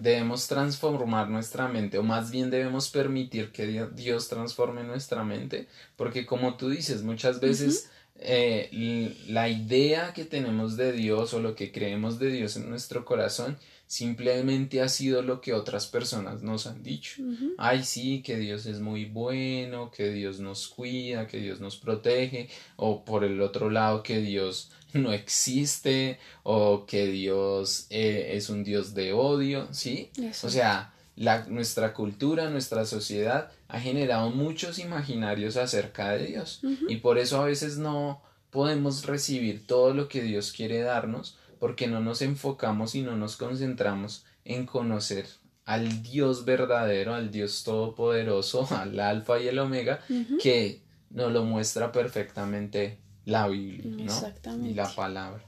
debemos 0.00 0.46
transformar 0.46 1.28
nuestra 1.28 1.68
mente 1.68 1.98
o 1.98 2.02
más 2.02 2.30
bien 2.30 2.48
debemos 2.50 2.88
permitir 2.88 3.50
que 3.52 3.86
Dios 3.94 4.28
transforme 4.28 4.84
nuestra 4.84 5.22
mente 5.22 5.68
porque 5.96 6.24
como 6.24 6.56
tú 6.56 6.70
dices 6.70 7.02
muchas 7.02 7.40
veces 7.40 7.90
eh, 8.14 9.14
la 9.28 9.50
idea 9.50 10.14
que 10.14 10.24
tenemos 10.24 10.76
de 10.76 10.92
Dios 10.92 11.34
o 11.34 11.40
lo 11.40 11.54
que 11.54 11.72
creemos 11.72 12.18
de 12.18 12.30
Dios 12.30 12.56
en 12.56 12.70
nuestro 12.70 13.04
corazón 13.04 13.58
simplemente 13.92 14.80
ha 14.80 14.88
sido 14.88 15.20
lo 15.20 15.42
que 15.42 15.52
otras 15.52 15.86
personas 15.86 16.42
nos 16.42 16.66
han 16.66 16.82
dicho. 16.82 17.22
Ay, 17.58 17.84
sí, 17.84 18.22
que 18.22 18.38
Dios 18.38 18.64
es 18.64 18.80
muy 18.80 19.04
bueno, 19.04 19.90
que 19.90 20.10
Dios 20.10 20.40
nos 20.40 20.68
cuida, 20.68 21.26
que 21.26 21.36
Dios 21.36 21.60
nos 21.60 21.76
protege, 21.76 22.48
o 22.76 23.04
por 23.04 23.22
el 23.22 23.42
otro 23.42 23.68
lado, 23.68 24.02
que 24.02 24.22
Dios 24.22 24.70
no 24.94 25.12
existe, 25.12 26.18
o 26.42 26.86
que 26.86 27.06
Dios 27.06 27.86
eh, 27.90 28.32
es 28.34 28.48
un 28.50 28.64
Dios 28.64 28.94
de 28.94 29.12
odio, 29.12 29.68
¿sí? 29.72 30.10
O 30.42 30.50
sea, 30.50 30.92
la, 31.16 31.44
nuestra 31.46 31.92
cultura, 31.92 32.50
nuestra 32.50 32.84
sociedad 32.84 33.50
ha 33.68 33.80
generado 33.80 34.30
muchos 34.30 34.78
imaginarios 34.78 35.56
acerca 35.56 36.10
de 36.12 36.26
Dios. 36.26 36.60
Y 36.88 36.96
por 36.96 37.18
eso 37.18 37.40
a 37.40 37.46
veces 37.46 37.78
no 37.78 38.22
podemos 38.50 39.06
recibir 39.06 39.66
todo 39.66 39.94
lo 39.94 40.08
que 40.08 40.22
Dios 40.22 40.52
quiere 40.52 40.80
darnos 40.80 41.38
porque 41.58 41.86
no 41.86 42.00
nos 42.00 42.22
enfocamos 42.22 42.94
y 42.94 43.02
no 43.02 43.16
nos 43.16 43.36
concentramos 43.36 44.24
en 44.44 44.66
conocer 44.66 45.26
al 45.64 46.02
Dios 46.02 46.44
verdadero, 46.44 47.14
al 47.14 47.30
Dios 47.30 47.62
todopoderoso, 47.64 48.66
al 48.76 48.98
alfa 49.00 49.40
y 49.40 49.48
el 49.48 49.58
omega, 49.58 50.00
que 50.40 50.82
nos 51.10 51.32
lo 51.32 51.44
muestra 51.44 51.92
perfectamente 51.92 52.98
la 53.24 53.48
Biblia 53.48 54.06
¿no? 54.44 54.66
y 54.66 54.74
la 54.74 54.92
palabra. 54.94 55.44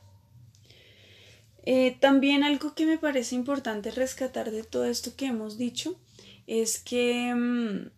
Eh, 1.66 1.96
también 1.98 2.44
algo 2.44 2.74
que 2.74 2.84
me 2.84 2.98
parece 2.98 3.34
importante 3.34 3.90
rescatar 3.90 4.50
de 4.50 4.64
todo 4.64 4.84
esto 4.84 5.16
que 5.16 5.26
hemos 5.26 5.56
dicho 5.56 5.98
es 6.46 6.78
que 6.78 7.34
mm, 7.34 7.90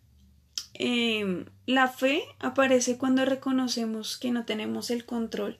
em, 0.75 1.45
la 1.65 1.89
fe 1.89 2.23
aparece 2.39 2.97
cuando 2.97 3.25
reconocemos 3.25 4.17
que 4.17 4.31
no 4.31 4.45
tenemos 4.45 4.89
el 4.89 5.05
control 5.05 5.59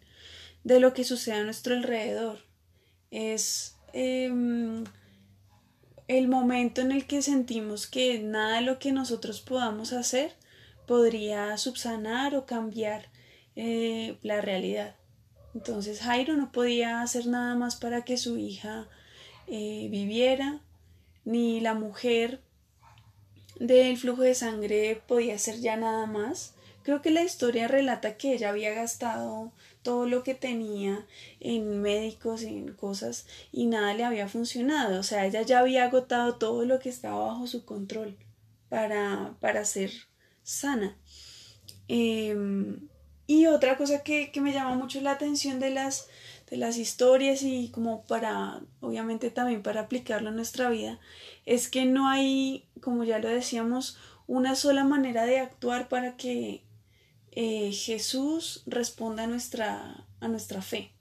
de 0.64 0.80
lo 0.80 0.94
que 0.94 1.04
sucede 1.04 1.36
a 1.36 1.44
nuestro 1.44 1.76
alrededor. 1.76 2.40
Es 3.12 3.76
em, 3.92 4.86
el 6.08 6.28
momento 6.30 6.80
en 6.82 6.94
el 6.94 7.08
que 7.08 7.22
sentimos 7.22 7.88
que 7.88 8.20
nada 8.20 8.58
de 8.58 8.62
lo 8.62 8.80
que 8.80 8.94
nosotros 8.94 9.42
podamos 9.42 9.92
hacer 9.92 10.34
podría 10.86 11.58
subsanar 11.58 12.36
o 12.36 12.46
cambiar 12.46 13.10
eh, 13.58 14.20
la 14.22 14.40
realidad. 14.40 14.96
Entonces 15.56 16.02
Jairo 16.02 16.38
no 16.38 16.52
podía 16.52 17.02
hacer 17.02 17.26
nada 17.26 17.56
más 17.56 17.76
para 17.76 18.06
que 18.06 18.16
su 18.18 18.38
hija 18.38 18.88
eh, 19.48 19.88
viviera, 19.90 20.62
ni 21.26 21.60
la 21.60 21.74
mujer 21.74 22.40
del 23.60 23.98
flujo 23.98 24.22
de 24.22 24.36
sangre 24.36 25.02
podía 25.08 25.34
hacer 25.34 25.60
ya 25.60 25.76
nada 25.76 26.06
más. 26.06 26.54
Creo 26.84 27.02
que 27.02 27.10
la 27.10 27.24
historia 27.24 27.68
relata 27.68 28.16
que 28.16 28.34
ella 28.34 28.50
había 28.50 28.76
gastado 28.76 29.52
todo 29.82 30.06
lo 30.06 30.22
que 30.22 30.36
tenía 30.36 31.08
en 31.40 31.82
médicos, 31.82 32.44
en 32.44 32.72
cosas, 32.74 33.26
y 33.52 33.66
nada 33.66 33.96
le 33.96 34.04
había 34.04 34.30
funcionado. 34.30 35.00
O 35.00 35.04
sea, 35.04 35.26
ella 35.26 35.42
ya 35.42 35.60
había 35.60 35.86
agotado 35.86 36.36
todo 36.36 36.64
lo 36.64 36.78
que 36.78 36.90
estaba 36.90 37.26
bajo 37.26 37.48
su 37.48 37.66
control 37.66 38.16
para, 38.70 39.36
para 39.40 39.66
ser 39.66 39.92
sana. 40.44 40.96
Em, 41.88 42.88
y 43.28 43.48
otra 43.48 43.76
cosa 43.76 44.04
que, 44.04 44.32
me 44.42 44.54
llama 44.54 44.76
mucho 44.76 45.02
la 45.02 45.12
atención 45.12 45.60
de 45.60 45.70
las, 45.70 46.08
de 46.50 46.56
las 46.56 46.78
historias 46.78 47.44
y 47.44 47.70
como 47.70 48.04
para, 48.04 48.62
obviamente 48.80 49.30
también 49.30 49.62
para 49.62 49.82
aplicarlo 49.82 50.30
en 50.30 50.38
nuestra 50.38 50.70
vida, 50.70 51.00
es 51.46 51.70
que 51.70 51.86
no 51.86 52.08
hay, 52.08 52.70
como 52.82 53.04
ya 53.04 53.20
lo 53.20 53.28
decíamos, 53.28 53.98
una 54.28 54.56
sola 54.56 54.86
manera 54.86 55.26
de 55.26 55.40
actuar 55.40 55.90
para 55.90 56.16
que 56.16 56.64
eh, 57.32 57.72
Jesús 57.74 58.64
responda 58.66 59.24
a 59.24 59.28
nuestra, 59.28 60.06
a 60.22 60.28
nuestra 60.30 60.62
fe. 60.62 60.92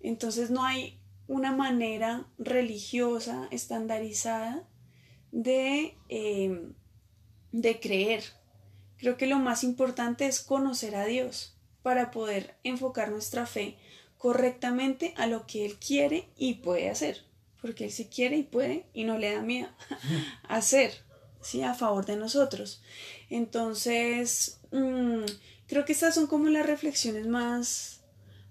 Entonces 0.00 0.50
no 0.50 0.64
hay 0.64 0.98
una 1.28 1.52
manera 1.52 2.26
religiosa 2.38 3.48
estandarizada 3.50 4.68
de, 5.30 5.96
em, 6.08 6.74
de 7.52 7.80
creer 7.80 8.22
Creo 9.02 9.16
que 9.16 9.26
lo 9.26 9.40
más 9.40 9.64
importante 9.64 10.26
es 10.26 10.38
conocer 10.38 10.94
a 10.94 11.04
Dios 11.04 11.56
para 11.82 12.12
poder 12.12 12.54
enfocar 12.62 13.10
nuestra 13.10 13.46
fe 13.46 13.76
correctamente 14.16 15.12
a 15.16 15.26
lo 15.26 15.44
que 15.44 15.66
Él 15.66 15.76
quiere 15.84 16.28
y 16.36 16.54
puede 16.54 16.88
hacer. 16.88 17.24
Porque 17.60 17.86
Él 17.86 17.90
sí 17.90 18.04
quiere 18.04 18.36
y 18.36 18.44
puede 18.44 18.86
y 18.94 19.02
no 19.02 19.18
le 19.18 19.34
da 19.34 19.42
miedo 19.42 19.68
hacer, 20.48 20.92
¿sí? 21.40 21.64
A 21.64 21.74
favor 21.74 22.06
de 22.06 22.14
nosotros. 22.14 22.80
Entonces, 23.28 24.60
mm, 24.70 25.24
creo 25.66 25.84
que 25.84 25.94
estas 25.94 26.14
son 26.14 26.28
como 26.28 26.48
las 26.48 26.64
reflexiones 26.64 27.26
más, 27.26 28.02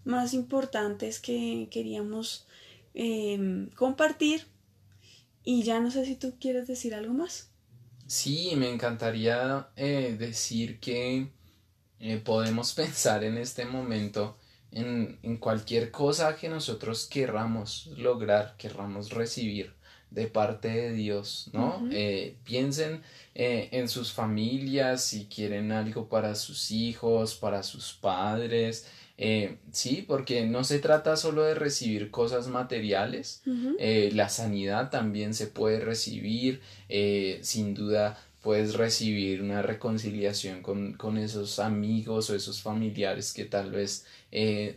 más 0.04 0.34
importantes 0.34 1.22
que 1.22 1.70
queríamos 1.72 2.46
em, 2.94 3.70
compartir. 3.70 4.48
Y 5.46 5.64
ya 5.64 5.80
no 5.80 5.92
sé 5.92 6.04
si 6.04 6.18
tú 6.18 6.36
quieres 6.42 6.68
decir 6.68 6.94
algo 6.94 7.14
más. 7.14 7.51
Sí, 8.12 8.56
me 8.58 8.70
encantaría 8.70 9.70
eh, 9.78 10.18
decir 10.20 10.82
que 10.82 11.28
eh, 12.02 12.18
podemos 12.18 12.74
pensar 12.82 13.24
en 13.24 13.38
este 13.38 13.64
momento 13.64 14.38
en, 14.74 15.38
cualquier 15.38 15.92
cosa 15.92 16.36
que 16.36 16.50
nosotros 16.50 17.08
querramos 17.08 17.88
lograr, 17.96 18.58
querramos 18.58 19.12
recibir 19.12 19.74
de 20.10 20.28
parte 20.28 20.68
de 20.68 20.92
Dios, 20.92 21.52
¿no? 21.54 21.88
Eh, 21.90 22.36
piensen 22.44 23.02
en 23.34 23.88
sus 23.88 24.12
familias, 24.12 25.06
si 25.06 25.28
quieren 25.28 25.72
algo 25.72 26.10
para 26.10 26.36
sus 26.36 26.70
hijos, 26.72 27.36
para 27.36 27.64
sus 27.64 27.94
padres, 27.94 28.88
eh, 29.24 29.58
sí, 29.72 30.04
porque 30.08 30.48
no 30.48 30.64
se 30.64 30.80
trata 30.80 31.16
solo 31.16 31.44
de 31.44 31.54
recibir 31.54 32.10
cosas 32.10 32.48
materiales, 32.48 33.44
eh, 33.78 34.10
la 34.16 34.30
sanidad 34.30 34.90
también 34.90 35.36
se 35.36 35.46
puede 35.46 35.80
recibir, 35.80 36.60
eh, 36.90 37.38
sin 37.44 37.76
duda 37.76 38.20
puedes 38.42 38.74
recibir 38.74 39.44
una 39.44 39.62
reconciliación 39.62 40.64
con, 40.64 40.94
con, 40.94 41.20
esos 41.20 41.60
amigos 41.60 42.32
o 42.32 42.36
esos 42.36 42.64
familiares 42.64 43.32
que 43.32 43.46
tal 43.46 43.70
vez, 43.70 44.08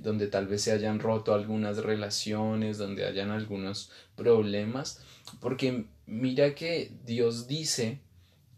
donde 0.03 0.26
tal 0.26 0.47
vez 0.47 0.61
se 0.61 0.72
hayan 0.72 0.99
roto 0.99 1.32
algunas 1.32 1.78
relaciones, 1.78 2.76
donde 2.76 3.07
hayan 3.07 3.30
algunos 3.30 3.90
problemas, 4.14 5.01
porque 5.40 5.86
mira 6.07 6.55
que 6.55 6.92
Dios 7.07 7.49
dice, 7.49 7.99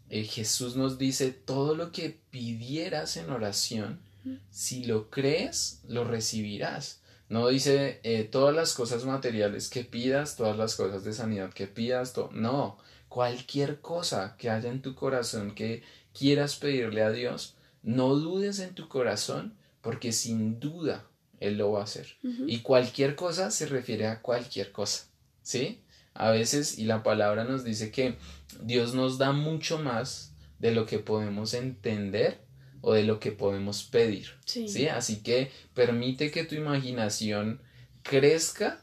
Jesús 0.09 0.75
nos 0.75 0.97
dice, 0.97 1.31
todo 1.31 1.77
lo 1.77 1.93
que 1.93 2.17
pidieras 2.29 3.15
en 3.15 3.29
oración, 3.29 4.01
si 4.49 4.85
lo 4.85 5.09
crees, 5.09 5.81
lo 5.87 6.03
recibirás. 6.03 7.01
No 7.29 7.47
dice 7.49 7.99
eh, 8.03 8.23
todas 8.23 8.55
las 8.55 8.73
cosas 8.73 9.05
materiales 9.05 9.69
que 9.69 9.83
pidas, 9.83 10.37
todas 10.37 10.57
las 10.57 10.75
cosas 10.75 11.03
de 11.03 11.13
sanidad 11.13 11.53
que 11.53 11.67
pidas, 11.67 12.13
no, 12.31 12.77
cualquier 13.09 13.81
cosa 13.81 14.35
que 14.37 14.49
haya 14.49 14.69
en 14.69 14.81
tu 14.81 14.95
corazón 14.95 15.53
que 15.53 15.83
quieras 16.17 16.55
pedirle 16.55 17.03
a 17.03 17.11
Dios, 17.11 17.55
no 17.83 18.15
dudes 18.15 18.59
en 18.59 18.73
tu 18.75 18.87
corazón 18.87 19.57
porque 19.81 20.11
sin 20.11 20.59
duda 20.59 21.05
Él 21.39 21.57
lo 21.57 21.71
va 21.71 21.81
a 21.81 21.83
hacer. 21.83 22.17
Y 22.21 22.59
cualquier 22.59 23.15
cosa 23.15 23.51
se 23.51 23.65
refiere 23.65 24.07
a 24.07 24.21
cualquier 24.21 24.71
cosa, 24.71 25.07
¿sí? 25.41 25.81
A 26.13 26.31
veces, 26.31 26.79
y 26.79 26.85
la 26.85 27.03
palabra 27.03 27.43
nos 27.43 27.63
dice 27.63 27.91
que 27.91 28.17
Dios 28.61 28.93
nos 28.93 29.17
da 29.17 29.33
mucho 29.33 29.77
más 29.79 30.33
de 30.59 30.71
lo 30.71 30.85
que 30.85 30.99
podemos 30.99 31.53
entender 31.53 32.46
o 32.81 32.93
de 32.93 33.03
lo 33.03 33.19
que 33.19 33.31
podemos 33.31 33.83
pedir. 33.83 34.27
Sí. 34.45 34.87
Así 34.87 35.21
que 35.21 35.51
permite 35.73 36.31
que 36.31 36.43
tu 36.43 36.55
imaginación 36.55 37.61
crezca 38.03 38.81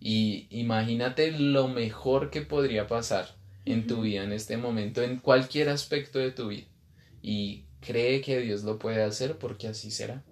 y 0.00 0.46
imagínate 0.50 1.32
lo 1.32 1.68
mejor 1.68 2.30
que 2.30 2.42
podría 2.42 2.86
pasar 2.86 3.36
en 3.64 3.86
tu 3.86 4.02
vida 4.02 4.22
en 4.22 4.32
este 4.32 4.56
momento, 4.56 5.02
en 5.02 5.18
cualquier 5.18 5.68
aspecto 5.68 6.18
de 6.18 6.30
tu 6.30 6.48
vida. 6.48 6.66
Y 7.22 7.64
cree 7.80 8.20
que 8.20 8.40
Dios 8.40 8.64
lo 8.64 8.78
puede 8.78 9.02
hacer 9.02 9.38
porque 9.38 9.68
así 9.68 9.90
será. 9.90 10.22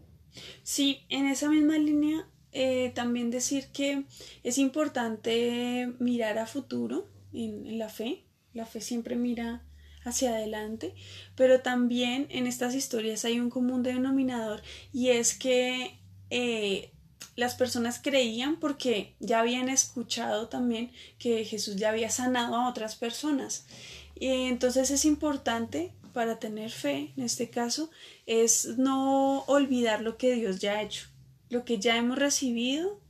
Sí, 0.62 1.00
en 1.08 1.26
esa 1.26 1.48
misma 1.48 1.78
línea, 1.78 2.28
eh, 2.52 2.92
también 2.94 3.30
decir 3.30 3.68
que 3.72 4.04
es 4.42 4.58
importante 4.58 5.92
mirar 5.98 6.38
a 6.38 6.46
futuro 6.46 7.08
en 7.32 7.78
la 7.78 7.88
fe. 7.88 8.24
La 8.52 8.66
fe 8.66 8.80
siempre 8.80 9.16
mira 9.16 9.64
hacia 10.04 10.30
adelante, 10.30 10.94
pero 11.36 11.60
también 11.60 12.26
en 12.30 12.46
estas 12.46 12.74
historias 12.74 13.24
hay 13.24 13.40
un 13.40 13.50
común 13.50 13.82
denominador 13.82 14.62
y 14.92 15.08
es 15.08 15.34
que 15.34 15.98
eh, 16.30 16.92
las 17.36 17.54
personas 17.54 18.00
creían 18.02 18.56
porque 18.56 19.14
ya 19.20 19.40
habían 19.40 19.68
escuchado 19.68 20.48
también 20.48 20.92
que 21.18 21.44
Jesús 21.44 21.76
ya 21.76 21.90
había 21.90 22.10
sanado 22.10 22.56
a 22.56 22.68
otras 22.68 22.96
personas. 22.96 23.66
Y 24.14 24.28
entonces 24.46 24.90
es 24.90 25.04
importante 25.04 25.92
para 26.12 26.38
tener 26.38 26.70
fe, 26.70 27.12
en 27.16 27.24
este 27.24 27.48
caso, 27.48 27.90
es 28.26 28.76
no 28.78 29.40
olvidar 29.44 30.02
lo 30.02 30.18
que 30.18 30.34
Dios 30.34 30.60
ya 30.60 30.74
ha 30.74 30.82
hecho, 30.82 31.06
lo 31.48 31.64
que 31.64 31.78
ya 31.78 31.96
hemos 31.96 32.18
recibido, 32.18 33.00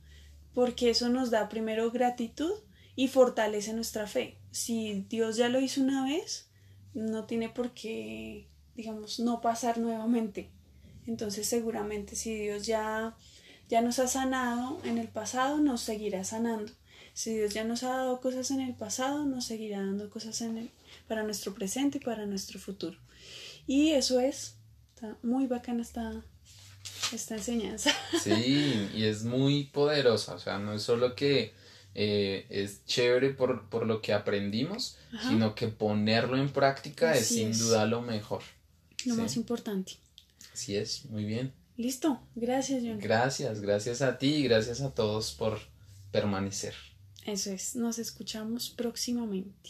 porque 0.53 0.89
eso 0.89 1.09
nos 1.09 1.29
da 1.29 1.49
primero 1.49 1.91
gratitud 1.91 2.53
y 2.95 3.09
fortalece 3.09 3.73
nuestra 3.73 4.07
fe. 4.07 4.37
Si 4.51 5.05
Dios 5.09 5.35
ya 5.35 5.49
lo 5.49 5.59
hizo 5.59 5.81
una 5.81 6.05
vez, 6.05 6.49
no 6.93 7.25
tiene 7.25 7.49
por 7.49 7.71
qué, 7.71 8.47
digamos, 8.75 9.19
no 9.19 9.41
pasar 9.41 9.77
nuevamente. 9.77 10.49
Entonces 11.07 11.47
seguramente 11.47 12.15
si 12.15 12.35
Dios 12.35 12.65
ya, 12.65 13.15
ya 13.69 13.81
nos 13.81 13.99
ha 13.99 14.07
sanado 14.07 14.79
en 14.83 14.97
el 14.97 15.07
pasado, 15.07 15.57
nos 15.57 15.81
seguirá 15.81 16.23
sanando. 16.23 16.71
Si 17.13 17.35
Dios 17.35 17.53
ya 17.53 17.63
nos 17.63 17.83
ha 17.83 17.89
dado 17.89 18.21
cosas 18.21 18.49
en 18.51 18.61
el 18.61 18.73
pasado, 18.73 19.25
nos 19.25 19.45
seguirá 19.45 19.79
dando 19.79 20.09
cosas 20.09 20.41
en 20.41 20.57
el, 20.57 20.69
para 21.07 21.23
nuestro 21.23 21.53
presente 21.53 21.99
y 21.99 22.01
para 22.01 22.25
nuestro 22.25 22.59
futuro. 22.59 22.97
Y 23.67 23.91
eso 23.91 24.19
es, 24.19 24.55
está 24.93 25.17
muy 25.21 25.45
bacana 25.47 25.81
esta, 25.81 26.23
esta 27.13 27.35
enseñanza. 27.35 27.91
Sí, 28.23 28.89
y 28.93 29.03
es 29.05 29.23
muy 29.23 29.65
poderosa, 29.65 30.35
o 30.35 30.39
sea, 30.39 30.57
no 30.57 30.73
es 30.73 30.81
solo 30.81 31.15
que 31.15 31.53
eh, 31.95 32.45
es 32.49 32.85
chévere 32.85 33.29
por, 33.31 33.69
por, 33.69 33.85
lo 33.85 34.01
que 34.01 34.13
aprendimos, 34.13 34.97
sino 35.21 35.55
que 35.55 35.67
ponerlo 35.67 36.37
en 36.37 36.51
práctica 36.51 37.15
es 37.15 37.27
sin 37.27 37.57
duda 37.57 37.85
lo 37.85 38.01
mejor. 38.01 38.41
Lo 39.05 39.15
más 39.15 39.35
importante. 39.35 39.93
Así 40.53 40.75
es, 40.75 41.05
muy 41.05 41.25
bien. 41.25 41.53
Listo, 41.77 42.19
gracias 42.35 42.83
John. 42.85 42.99
Gracias, 42.99 43.61
gracias 43.61 44.01
a 44.01 44.17
ti 44.17 44.35
y 44.35 44.43
gracias 44.43 44.81
a 44.81 44.93
todos 44.93 45.33
por 45.33 45.59
permanecer. 46.11 46.75
Eso 47.25 47.51
es, 47.51 47.75
nos 47.75 47.99
escuchamos 47.99 48.69
próximamente. 48.69 49.69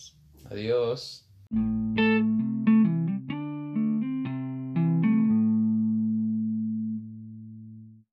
Adiós. 0.50 1.26